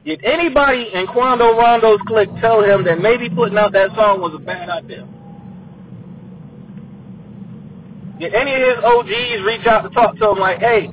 Did 0.05 0.23
anybody 0.25 0.91
in 0.93 1.07
Quando 1.07 1.57
Rondo's 1.57 2.01
clique 2.07 2.29
tell 2.41 2.63
him 2.63 2.85
that 2.85 3.01
maybe 3.01 3.29
putting 3.31 3.57
out 3.57 3.73
that 3.73 3.91
song 3.97 4.21
was 4.21 4.35
a 4.35 4.39
bad 4.39 4.69
idea? 4.69 5.09
Did 8.21 8.35
any 8.35 8.55
of 8.55 8.61
his 8.61 8.85
OGs 8.85 9.45
reach 9.45 9.67
out 9.67 9.83
to 9.83 9.91
talk 9.91 10.17
to 10.17 10.31
him 10.31 10.39
like, 10.39 10.59
hey, 10.59 10.89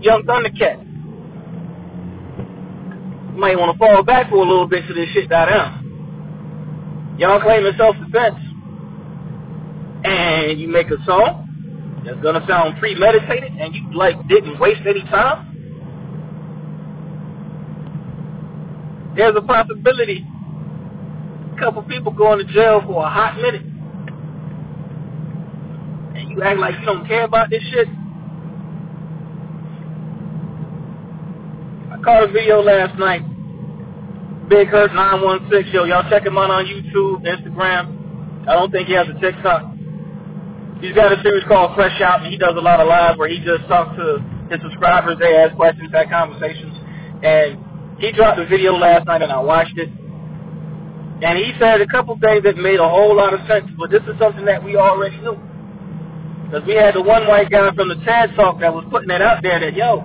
young 0.00 0.22
Thundercat, 0.24 0.84
you 3.32 3.40
might 3.40 3.58
want 3.58 3.72
to 3.72 3.78
fall 3.78 4.02
back 4.02 4.28
for 4.30 4.36
a 4.36 4.48
little 4.48 4.66
bit 4.66 4.86
to 4.86 4.94
this 4.94 5.08
shit 5.10 5.28
die 5.28 5.46
down. 5.48 7.16
Y'all 7.18 7.40
claiming 7.40 7.72
self-defense. 7.76 8.36
And 10.02 10.58
you 10.58 10.68
make 10.68 10.90
a 10.90 10.96
song 11.04 12.02
that's 12.04 12.20
going 12.20 12.40
to 12.40 12.46
sound 12.46 12.78
premeditated 12.78 13.52
and 13.52 13.74
you, 13.74 13.92
like, 13.92 14.16
didn't 14.28 14.58
waste 14.58 14.80
any 14.86 15.02
time. 15.02 15.50
there's 19.16 19.36
a 19.36 19.42
possibility 19.42 20.26
a 21.52 21.58
couple 21.58 21.82
people 21.82 22.12
going 22.12 22.38
to 22.38 22.52
jail 22.52 22.80
for 22.86 23.04
a 23.04 23.10
hot 23.10 23.36
minute. 23.36 23.62
You 26.30 26.42
act 26.42 26.60
like 26.60 26.78
you 26.78 26.86
don't 26.86 27.06
care 27.08 27.24
about 27.24 27.50
this 27.50 27.62
shit. 27.72 27.88
I 31.90 31.98
caught 32.04 32.22
a 32.22 32.30
video 32.30 32.62
last 32.62 32.96
night. 33.00 33.22
Big 34.48 34.68
Herc 34.68 34.94
916. 34.94 35.74
Yo, 35.74 35.84
y'all 35.84 36.08
check 36.08 36.24
him 36.24 36.38
out 36.38 36.50
on 36.50 36.66
YouTube, 36.66 37.26
Instagram. 37.26 38.46
I 38.48 38.54
don't 38.54 38.70
think 38.70 38.86
he 38.86 38.94
has 38.94 39.08
a 39.08 39.18
TikTok. 39.18 39.74
He's 40.80 40.94
got 40.94 41.12
a 41.12 41.20
series 41.22 41.42
called 41.48 41.74
Fresh 41.74 42.00
Out, 42.00 42.22
and 42.22 42.30
he 42.30 42.38
does 42.38 42.54
a 42.56 42.60
lot 42.60 42.78
of 42.78 42.86
live 42.86 43.18
where 43.18 43.28
he 43.28 43.38
just 43.42 43.66
talks 43.66 43.96
to 43.96 44.22
his 44.50 44.60
subscribers. 44.62 45.18
They 45.18 45.34
ask 45.36 45.56
questions, 45.56 45.90
have 45.92 46.08
conversations. 46.08 46.78
And 47.24 47.58
he 47.98 48.12
dropped 48.12 48.38
a 48.38 48.46
video 48.46 48.74
last 48.74 49.06
night 49.06 49.20
and 49.22 49.32
I 49.32 49.40
watched 49.40 49.76
it. 49.76 49.90
And 51.22 51.38
he 51.38 51.52
said 51.58 51.80
a 51.80 51.86
couple 51.86 52.16
things 52.18 52.44
that 52.44 52.56
made 52.56 52.78
a 52.78 52.88
whole 52.88 53.14
lot 53.16 53.34
of 53.34 53.40
sense, 53.46 53.66
but 53.76 53.90
this 53.90 54.02
is 54.02 54.16
something 54.18 54.44
that 54.46 54.62
we 54.64 54.76
already 54.76 55.18
knew. 55.18 55.36
Because 56.50 56.66
we 56.66 56.74
had 56.74 56.94
the 56.94 57.02
one 57.02 57.28
white 57.28 57.48
guy 57.48 57.72
from 57.74 57.88
the 57.88 57.94
TED 58.04 58.34
Talk 58.34 58.58
that 58.58 58.74
was 58.74 58.84
putting 58.90 59.10
it 59.10 59.22
out 59.22 59.40
there 59.40 59.60
that, 59.60 59.76
yo, 59.76 60.00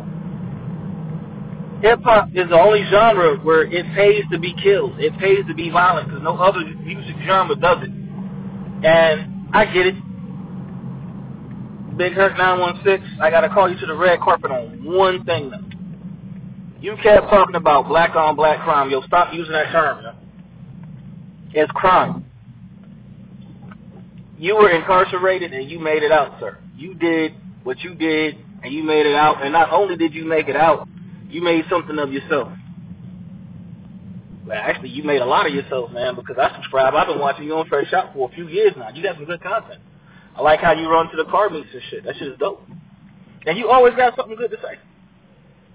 hip-hop 1.82 2.30
is 2.36 2.50
the 2.50 2.60
only 2.60 2.84
genre 2.92 3.38
where 3.38 3.64
it 3.64 3.84
pays 3.96 4.24
to 4.32 4.38
be 4.38 4.54
killed. 4.62 5.00
It 5.00 5.18
pays 5.18 5.40
to 5.48 5.56
be 5.56 5.72
violent 5.72 6.08
because 6.08 6.22
no 6.22 6.38
other 6.38 6.60
music 6.64 7.16
genre 7.26 7.56
does 7.56 7.80
it. 7.82 7.90
And 8.86 9.50
I 9.54 9.66
get 9.66 9.88
it. 9.88 9.96
Big 11.98 12.14
Herc 12.14 12.38
916, 12.38 13.20
I 13.22 13.32
got 13.32 13.42
to 13.42 13.50
call 13.50 13.68
you 13.72 13.80
to 13.80 13.86
the 13.88 13.96
red 13.96 14.20
carpet 14.20 14.52
on 14.52 14.86
one 14.86 15.26
thing, 15.26 15.50
though. 15.50 15.66
You 16.80 16.96
kept 17.02 17.28
talking 17.30 17.56
about 17.56 17.88
black 17.88 18.16
on 18.16 18.36
black 18.36 18.62
crime. 18.64 18.92
Yo, 18.92 19.02
stop 19.02 19.34
using 19.34 19.54
that 19.54 19.72
term. 19.72 20.04
Yo. 20.04 20.12
It's 21.54 21.72
crime. 21.72 22.24
You 24.38 24.56
were 24.56 24.70
incarcerated 24.70 25.54
and 25.54 25.70
you 25.70 25.80
made 25.80 26.04
it 26.04 26.12
out, 26.12 26.40
sir. 26.40 26.58
You 26.76 26.94
did 26.94 27.34
what 27.64 27.80
you 27.80 27.96
did 27.96 28.36
and 28.64 28.74
you 28.74 28.84
made 28.84 29.06
it 29.06 29.16
out. 29.16 29.44
And 29.44 29.54
not 29.54 29.72
only 29.72 29.96
did 29.96 30.14
you 30.14 30.26
make 30.26 30.48
it 30.48 30.56
out, 30.56 30.88
you 31.30 31.42
made 31.42 31.66
something 31.70 31.98
of 31.98 32.12
yourself. 32.12 32.52
Well, 34.46 34.58
actually, 34.58 34.90
you 34.90 35.04
made 35.04 35.22
a 35.22 35.26
lot 35.26 35.48
of 35.48 35.54
yourself, 35.54 35.92
man, 35.92 36.16
because 36.16 36.38
I 36.38 36.54
subscribe. 36.56 36.94
I've 36.94 37.08
been 37.08 37.20
watching 37.20 37.46
you 37.46 37.56
on 37.56 37.68
Fresh 37.68 37.94
Out 37.94 38.14
for 38.14 38.30
a 38.30 38.34
few 38.34 38.48
years 38.48 38.74
now. 38.78 38.90
You 38.90 39.02
got 39.02 39.16
some 39.16 39.26
good 39.26 39.42
content. 39.42 39.82
I 40.36 40.42
like 40.42 40.60
how 40.60 40.74
you 40.74 40.90
run 40.90 41.10
to 41.10 41.18
the 41.18 41.26
car 41.26 41.50
meets 41.50 41.70
and 41.74 41.82
shit. 41.90 42.04
That 42.04 42.16
shit 42.18 42.28
is 42.28 42.38
dope. 42.38 42.62
And 43.48 43.58
you 43.58 43.70
always 43.70 43.96
got 43.96 44.16
something 44.16 44.36
good 44.36 44.52
to 44.52 44.58
say. 44.58 44.78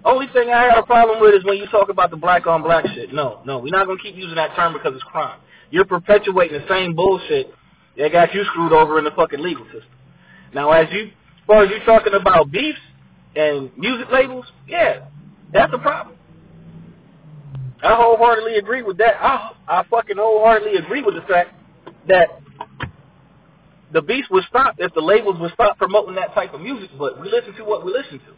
Only 0.05 0.27
thing 0.33 0.49
I 0.49 0.63
have 0.63 0.77
a 0.83 0.85
problem 0.85 1.19
with 1.19 1.33
is 1.35 1.43
when 1.43 1.57
you 1.57 1.67
talk 1.67 1.89
about 1.89 2.11
the 2.11 2.17
black 2.17 2.47
on 2.47 2.63
black 2.63 2.85
shit. 2.87 3.13
No, 3.13 3.41
no, 3.45 3.59
we're 3.59 3.71
not 3.71 3.87
gonna 3.87 3.99
keep 4.01 4.15
using 4.15 4.35
that 4.35 4.55
term 4.55 4.73
because 4.73 4.93
it's 4.95 5.03
crime. 5.03 5.39
You're 5.69 5.85
perpetuating 5.85 6.59
the 6.59 6.67
same 6.67 6.95
bullshit 6.95 7.53
that 7.97 8.11
got 8.11 8.33
you 8.33 8.43
screwed 8.45 8.73
over 8.73 8.97
in 8.97 9.05
the 9.05 9.11
fucking 9.11 9.41
legal 9.41 9.65
system. 9.65 9.91
Now, 10.53 10.71
as 10.71 10.87
you, 10.91 11.05
as 11.05 11.11
far 11.47 11.63
as 11.63 11.69
you 11.69 11.79
talking 11.85 12.13
about 12.13 12.51
beefs 12.51 12.79
and 13.35 13.71
music 13.77 14.07
labels, 14.11 14.45
yeah, 14.67 15.05
that's 15.53 15.73
a 15.73 15.77
problem. 15.77 16.15
I 17.83 17.95
wholeheartedly 17.95 18.57
agree 18.57 18.83
with 18.83 18.97
that. 18.97 19.15
I, 19.19 19.53
I 19.67 19.83
fucking 19.89 20.17
wholeheartedly 20.17 20.77
agree 20.77 21.01
with 21.01 21.15
the 21.15 21.21
fact 21.21 21.51
that 22.07 22.41
the 23.91 24.01
beefs 24.01 24.27
would 24.29 24.43
stop 24.47 24.75
if 24.77 24.93
the 24.93 25.01
labels 25.01 25.39
would 25.39 25.51
stop 25.53 25.77
promoting 25.77 26.15
that 26.15 26.33
type 26.33 26.53
of 26.53 26.61
music, 26.61 26.89
but 26.97 27.19
we 27.19 27.29
listen 27.29 27.53
to 27.55 27.63
what 27.63 27.85
we 27.85 27.91
listen 27.91 28.19
to. 28.19 28.33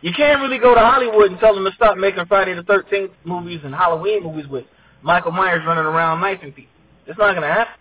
You 0.00 0.12
can't 0.12 0.40
really 0.40 0.58
go 0.58 0.74
to 0.74 0.80
Hollywood 0.80 1.30
and 1.30 1.40
tell 1.40 1.54
them 1.54 1.64
to 1.64 1.72
stop 1.72 1.96
making 1.96 2.24
Friday 2.26 2.54
the 2.54 2.62
13th 2.62 3.10
movies 3.24 3.60
and 3.64 3.74
Halloween 3.74 4.22
movies 4.22 4.46
with 4.46 4.64
Michael 5.02 5.32
Myers 5.32 5.62
running 5.66 5.84
around 5.84 6.20
knifing 6.20 6.52
people. 6.52 6.72
It's 7.06 7.18
not 7.18 7.32
going 7.32 7.48
to 7.48 7.52
happen. 7.52 7.74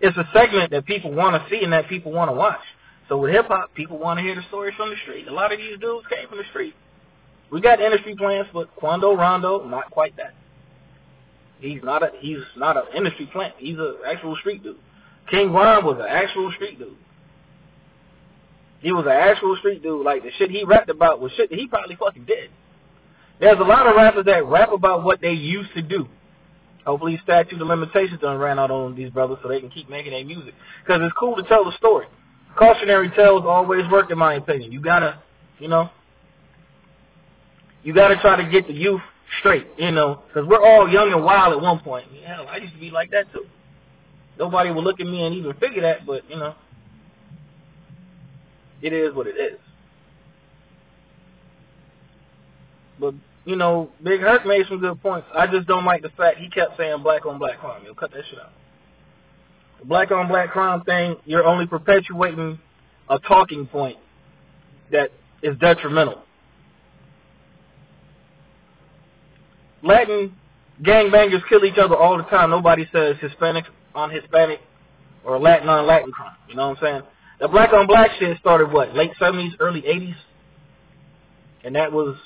It's 0.00 0.16
a 0.16 0.28
segment 0.34 0.70
that 0.72 0.84
people 0.86 1.12
want 1.12 1.42
to 1.42 1.50
see 1.50 1.62
and 1.64 1.72
that 1.72 1.88
people 1.88 2.12
want 2.12 2.30
to 2.30 2.34
watch. 2.34 2.60
So 3.08 3.18
with 3.18 3.32
hip 3.32 3.46
hop, 3.46 3.72
people 3.74 3.98
want 3.98 4.18
to 4.18 4.22
hear 4.22 4.34
the 4.34 4.42
stories 4.48 4.74
from 4.76 4.90
the 4.90 4.96
street. 5.02 5.28
A 5.28 5.32
lot 5.32 5.52
of 5.52 5.58
these 5.58 5.78
dudes 5.78 6.06
came 6.10 6.28
from 6.28 6.38
the 6.38 6.44
street. 6.50 6.74
We 7.50 7.60
got 7.60 7.80
industry 7.80 8.16
plants, 8.16 8.50
but 8.52 8.74
Quando 8.76 9.14
Rondo, 9.14 9.64
not 9.64 9.90
quite 9.90 10.16
that. 10.16 10.34
He's 11.60 11.82
not 11.82 12.02
a 12.02 12.10
he's 12.20 12.38
not 12.56 12.76
an 12.76 12.84
industry 12.94 13.26
plant. 13.32 13.54
He's 13.58 13.78
an 13.78 13.96
actual 14.06 14.36
street 14.36 14.62
dude. 14.62 14.76
King 15.30 15.52
Von 15.52 15.84
was 15.84 15.96
an 15.98 16.06
actual 16.06 16.52
street 16.52 16.78
dude. 16.78 16.96
He 18.80 18.92
was 18.92 19.06
an 19.06 19.12
actual 19.12 19.56
street 19.56 19.82
dude. 19.82 20.04
Like 20.04 20.22
the 20.22 20.30
shit 20.38 20.50
he 20.50 20.64
rapped 20.64 20.90
about 20.90 21.20
was 21.20 21.32
shit 21.36 21.48
that 21.50 21.58
he 21.58 21.66
probably 21.66 21.96
fucking 21.96 22.24
did. 22.24 22.50
There's 23.40 23.58
a 23.58 23.64
lot 23.64 23.86
of 23.86 23.96
rappers 23.96 24.26
that 24.26 24.44
rap 24.46 24.72
about 24.72 25.04
what 25.04 25.20
they 25.20 25.32
used 25.32 25.72
to 25.74 25.82
do. 25.82 26.08
Hopefully, 26.86 27.18
statute 27.24 27.60
of 27.60 27.66
limitations 27.66 28.20
done 28.20 28.38
ran 28.38 28.60
out 28.60 28.70
on 28.70 28.94
these 28.94 29.10
brothers 29.10 29.38
so 29.42 29.48
they 29.48 29.58
can 29.58 29.70
keep 29.70 29.90
making 29.90 30.12
their 30.12 30.24
music. 30.24 30.54
Because 30.84 31.02
it's 31.02 31.14
cool 31.18 31.34
to 31.34 31.42
tell 31.42 31.64
the 31.64 31.72
story. 31.76 32.06
Cautionary 32.56 33.10
tales 33.10 33.42
always 33.44 33.82
work, 33.90 34.10
in 34.10 34.18
my 34.18 34.34
opinion. 34.34 34.70
You 34.70 34.80
gotta, 34.80 35.20
you 35.58 35.66
know, 35.66 35.90
you 37.82 37.92
gotta 37.92 38.16
try 38.16 38.36
to 38.42 38.48
get 38.48 38.68
the 38.68 38.72
youth 38.72 39.00
straight, 39.40 39.66
you 39.76 39.90
know, 39.90 40.22
because 40.28 40.48
we're 40.48 40.64
all 40.64 40.88
young 40.88 41.12
and 41.12 41.24
wild 41.24 41.52
at 41.54 41.60
one 41.60 41.80
point. 41.80 42.06
Hell, 42.24 42.46
I 42.48 42.58
used 42.58 42.72
to 42.74 42.80
be 42.80 42.90
like 42.90 43.10
that 43.10 43.32
too. 43.32 43.46
Nobody 44.38 44.70
will 44.70 44.84
look 44.84 45.00
at 45.00 45.06
me 45.06 45.26
and 45.26 45.34
even 45.34 45.54
figure 45.54 45.82
that, 45.82 46.06
but 46.06 46.28
you 46.30 46.36
know, 46.36 46.54
it 48.80 48.92
is 48.92 49.12
what 49.12 49.26
it 49.26 49.36
is. 49.36 49.58
But 52.98 53.14
you 53.44 53.56
know, 53.56 53.90
Big 54.02 54.20
Herc 54.20 54.44
made 54.44 54.66
some 54.68 54.80
good 54.80 55.00
points. 55.00 55.28
I 55.34 55.46
just 55.46 55.66
don't 55.68 55.84
like 55.84 56.02
the 56.02 56.10
fact 56.10 56.38
he 56.38 56.48
kept 56.50 56.76
saying 56.76 57.02
black 57.02 57.24
on 57.26 57.38
black 57.38 57.60
crime. 57.60 57.84
Yo, 57.84 57.94
cut 57.94 58.10
that 58.12 58.22
shit 58.28 58.38
out. 58.40 58.50
The 59.80 59.86
black 59.86 60.10
on 60.10 60.28
black 60.28 60.50
crime 60.50 60.82
thing, 60.82 61.16
you're 61.24 61.44
only 61.44 61.66
perpetuating 61.66 62.58
a 63.08 63.18
talking 63.20 63.66
point 63.66 63.98
that 64.90 65.10
is 65.42 65.56
detrimental. 65.58 66.22
Latin 69.82 70.34
gangbangers 70.82 71.46
kill 71.48 71.64
each 71.64 71.78
other 71.78 71.96
all 71.96 72.16
the 72.16 72.24
time. 72.24 72.50
Nobody 72.50 72.88
says 72.92 73.16
Hispanic 73.20 73.64
on 73.94 74.10
Hispanic 74.10 74.60
or 75.24 75.38
Latin 75.38 75.68
on 75.68 75.86
Latin 75.86 76.10
crime. 76.10 76.36
You 76.48 76.56
know 76.56 76.70
what 76.70 76.78
I'm 76.78 76.84
saying? 76.84 77.02
The 77.40 77.48
black 77.48 77.72
on 77.72 77.86
black 77.86 78.10
shit 78.18 78.36
started 78.38 78.72
what, 78.72 78.94
late 78.94 79.12
70s, 79.20 79.52
early 79.60 79.82
80s? 79.82 80.14
And 81.64 81.74
that 81.76 81.92
was 81.92 82.16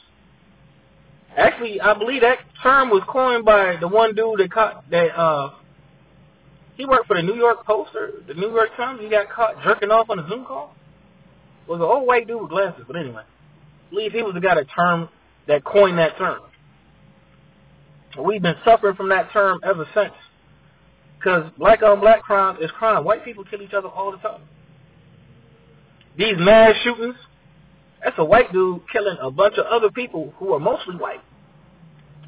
actually, 1.37 1.81
I 1.81 1.95
believe 1.95 2.23
that 2.23 2.39
term 2.63 2.91
was 2.91 3.03
coined 3.09 3.45
by 3.45 3.77
the 3.81 3.89
one 3.89 4.15
dude 4.15 4.41
that 4.41 4.53
caught 4.53 4.89
that 4.91 5.17
uh 5.17 5.51
he 6.77 6.87
worked 6.87 7.07
for 7.07 7.17
the 7.17 7.23
New 7.23 7.35
York 7.35 7.65
Post 7.67 7.91
or 7.95 8.11
the 8.27 8.35
New 8.35 8.51
York 8.51 8.71
Times. 8.77 9.01
He 9.03 9.11
got 9.11 9.29
caught 9.31 9.63
jerking 9.63 9.91
off 9.91 10.09
on 10.09 10.19
a 10.19 10.29
Zoom 10.29 10.47
call. 10.47 10.75
It 11.67 11.71
was 11.71 11.79
an 11.79 11.85
old 11.85 12.07
white 12.07 12.27
dude 12.27 12.41
with 12.41 12.51
glasses, 12.51 12.85
but 12.87 12.97
anyway, 12.97 13.23
I 13.23 13.91
believe 13.91 14.13
he 14.13 14.23
was 14.23 14.35
the 14.35 14.41
guy 14.41 14.55
that 14.55 14.67
term 14.75 15.09
that 15.47 15.63
coined 15.65 15.99
that 15.99 16.17
term. 16.17 16.41
We've 18.19 18.43
been 18.43 18.57
suffering 18.65 18.97
from 18.97 19.11
that 19.11 19.31
term 19.33 19.61
ever 19.63 19.87
since. 19.95 20.13
Because 21.19 21.51
black 21.59 21.83
on 21.83 22.01
black 22.01 22.23
crime 22.23 22.57
is 22.63 22.71
crime. 22.73 23.05
White 23.05 23.25
people 23.25 23.45
kill 23.45 23.61
each 23.61 23.75
other 23.75 23.89
all 23.89 24.11
the 24.11 24.19
time. 24.19 24.41
These 26.17 26.37
mass 26.39 26.75
shootings, 26.83 27.15
that's 28.03 28.17
a 28.19 28.25
white 28.25 28.53
dude 28.53 28.81
killing 28.93 29.17
a 29.21 29.31
bunch 29.31 29.57
of 29.59 29.67
other 29.67 29.91
people 29.91 30.33
who 30.39 30.55
are 30.55 30.61
mostly 30.61 30.97
white. 30.97 31.21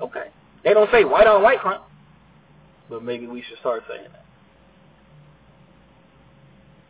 Okay. 0.01 0.27
They 0.65 0.75
don't 0.75 0.91
say 0.91 1.05
white 1.05 1.27
on 1.27 1.43
white 1.43 1.61
crime. 1.61 1.81
But 2.89 3.03
maybe 3.03 3.27
we 3.27 3.43
should 3.43 3.59
start 3.59 3.85
saying 3.89 4.09
that. 4.13 4.25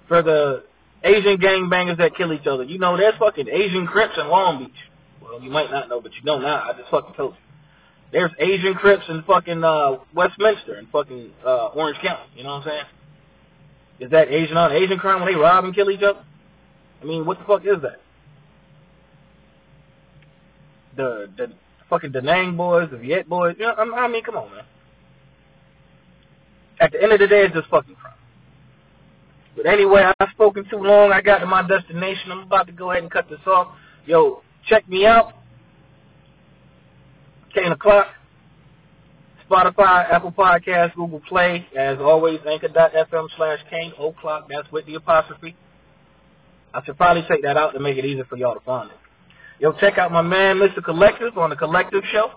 For 0.09 0.23
the 0.23 0.64
Asian 1.05 1.38
gangbangers 1.38 1.99
that 1.99 2.16
kill 2.16 2.33
each 2.33 2.47
other, 2.47 2.64
you 2.64 2.79
know 2.79 2.97
there's 2.97 3.14
fucking 3.18 3.49
Asian 3.49 3.87
Crips 3.87 4.14
in 4.18 4.29
Long 4.29 4.59
Beach. 4.64 4.71
Well, 5.23 5.40
you 5.40 5.51
might 5.51 5.71
not 5.71 5.88
know, 5.88 6.01
but 6.01 6.12
you 6.14 6.23
know 6.25 6.38
now. 6.38 6.68
I 6.68 6.73
just 6.77 6.90
fucking 6.90 7.14
told 7.14 7.35
you. 7.35 7.38
There's 8.12 8.31
Asian 8.38 8.75
Crips 8.75 9.05
in 9.09 9.23
fucking 9.23 9.64
uh, 9.64 9.99
Westminster 10.14 10.75
and 10.75 10.88
fucking 10.90 11.31
uh, 11.47 11.68
Orange 11.68 11.99
County. 12.03 12.25
You 12.37 12.42
know 12.42 12.57
what 12.57 12.66
I'm 12.66 12.68
saying? 12.68 12.85
Is 14.01 14.11
that 14.11 14.29
Asian 14.29 14.57
on 14.57 14.73
Asian 14.73 14.99
crime 14.99 15.23
when 15.23 15.33
they 15.33 15.38
rob 15.38 15.64
and 15.64 15.75
kill 15.75 15.90
each 15.90 16.03
other? 16.03 16.23
I 17.01 17.05
mean, 17.05 17.25
what 17.25 17.38
the 17.38 17.45
fuck 17.45 17.62
is 17.64 17.81
that? 17.83 18.02
The 20.96 21.28
the 21.37 21.52
fucking 21.88 22.12
Da 22.12 22.20
Nang 22.20 22.57
boys, 22.57 22.88
the 22.90 22.98
Viet 22.98 23.28
boys. 23.28 23.57
You 23.59 23.66
know, 23.66 23.94
I 23.94 24.09
mean, 24.09 24.22
come 24.22 24.37
on, 24.37 24.50
man. 24.50 24.64
At 26.81 26.92
the 26.92 27.02
end 27.02 27.12
of 27.12 27.20
the 27.20 27.26
day, 27.26 27.44
it's 27.44 27.55
just 27.55 27.68
fucking 27.68 27.94
crime. 27.94 28.14
But 29.57 29.66
anyway, 29.66 30.11
I've 30.18 30.31
spoken 30.31 30.64
too 30.70 30.78
long. 30.78 31.12
I 31.12 31.20
got 31.20 31.38
to 31.38 31.46
my 31.46 31.66
destination. 31.66 32.33
I'm 32.33 32.40
about 32.40 32.66
to 32.66 32.72
go 32.72 32.90
ahead 32.90 33.02
and 33.02 33.12
cut 33.12 33.28
this 33.28 33.40
off. 33.46 33.68
Yo, 34.07 34.42
check 34.68 34.88
me 34.88 35.07
out. 35.07 35.33
Kane 37.55 37.72
o'clock. 37.72 38.09
Spotify, 39.48 40.11
Apple 40.11 40.33
Podcasts, 40.33 40.94
Google 40.94 41.20
Play. 41.28 41.66
As 41.76 41.98
always, 41.98 42.40
anchor.fm 42.48 43.28
slash 43.37 43.59
Kane 43.70 43.92
o'clock. 43.98 44.48
That's 44.48 44.70
with 44.72 44.87
the 44.87 44.94
apostrophe. 44.94 45.55
I 46.72 46.83
should 46.85 46.96
probably 46.96 47.24
take 47.31 47.42
that 47.42 47.59
out 47.59 47.74
to 47.74 47.81
make 47.81 47.98
it 47.98 48.05
easier 48.07 48.24
for 48.24 48.37
y'all 48.37 48.55
to 48.55 48.61
find 48.61 48.90
it. 48.90 48.96
Yo, 49.62 49.70
check 49.75 49.96
out 49.96 50.11
my 50.11 50.22
man, 50.22 50.57
Mr. 50.57 50.83
Collective, 50.83 51.38
on 51.38 51.48
the 51.48 51.55
Collective 51.55 52.03
Show. 52.11 52.33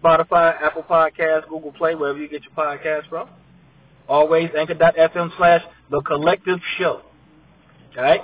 Spotify, 0.00 0.54
Apple 0.62 0.84
Podcasts, 0.84 1.48
Google 1.48 1.72
Play, 1.72 1.96
wherever 1.96 2.20
you 2.20 2.28
get 2.28 2.42
your 2.44 2.52
podcasts 2.52 3.08
from. 3.08 3.28
Always 4.08 4.50
anchor.fm 4.56 5.36
slash 5.36 5.60
the 5.90 6.00
collective 6.02 6.60
show. 6.78 7.00
Alright? 7.96 8.20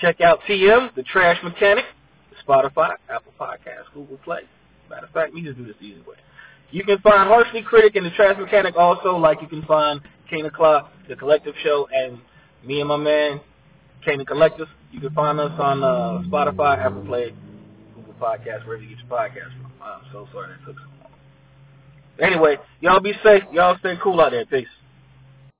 Check 0.00 0.20
out 0.20 0.38
TM, 0.48 0.94
the 0.94 1.02
trash 1.02 1.42
mechanic. 1.42 1.84
Spotify, 2.46 2.94
Apple 3.10 3.32
Podcasts, 3.40 3.92
Google 3.92 4.18
Play. 4.18 4.42
Matter 4.88 5.06
of 5.06 5.12
fact, 5.12 5.34
we 5.34 5.42
just 5.42 5.58
do 5.58 5.66
this 5.66 5.74
the 5.80 5.86
easy 5.86 6.02
way. 6.02 6.14
You 6.70 6.84
can 6.84 6.98
find 6.98 7.28
Harshly 7.28 7.62
Critic 7.62 7.96
and 7.96 8.06
the 8.06 8.10
Trash 8.10 8.38
Mechanic 8.38 8.76
also, 8.76 9.16
like 9.16 9.42
you 9.42 9.48
can 9.48 9.62
find 9.62 10.00
Kane 10.30 10.46
O'Clock, 10.46 10.92
the 11.08 11.16
Collective 11.16 11.54
Show, 11.64 11.88
and 11.92 12.20
me 12.64 12.78
and 12.78 12.88
my 12.88 12.96
man, 12.96 13.40
Kane 14.04 14.24
Collective. 14.24 14.68
You 14.90 15.00
can 15.00 15.14
find 15.14 15.40
us 15.40 15.52
on 15.58 15.82
uh, 15.82 16.22
Spotify, 16.28 16.78
Apple 16.78 17.04
Play, 17.04 17.32
Google 17.94 18.14
Podcasts, 18.14 18.66
wherever 18.66 18.82
you 18.82 18.90
get 18.90 18.98
your 18.98 19.08
podcasts 19.08 19.56
from. 19.60 19.72
I'm 19.82 20.02
so 20.12 20.28
sorry 20.32 20.48
that 20.48 20.66
took 20.66 20.76
so 20.76 20.84
long. 21.02 21.12
Anyway, 22.20 22.56
y'all 22.80 23.00
be 23.00 23.12
safe. 23.24 23.42
Y'all 23.52 23.78
stay 23.78 23.94
cool 24.02 24.20
out 24.20 24.32
there. 24.32 24.46
Peace. 24.46 24.66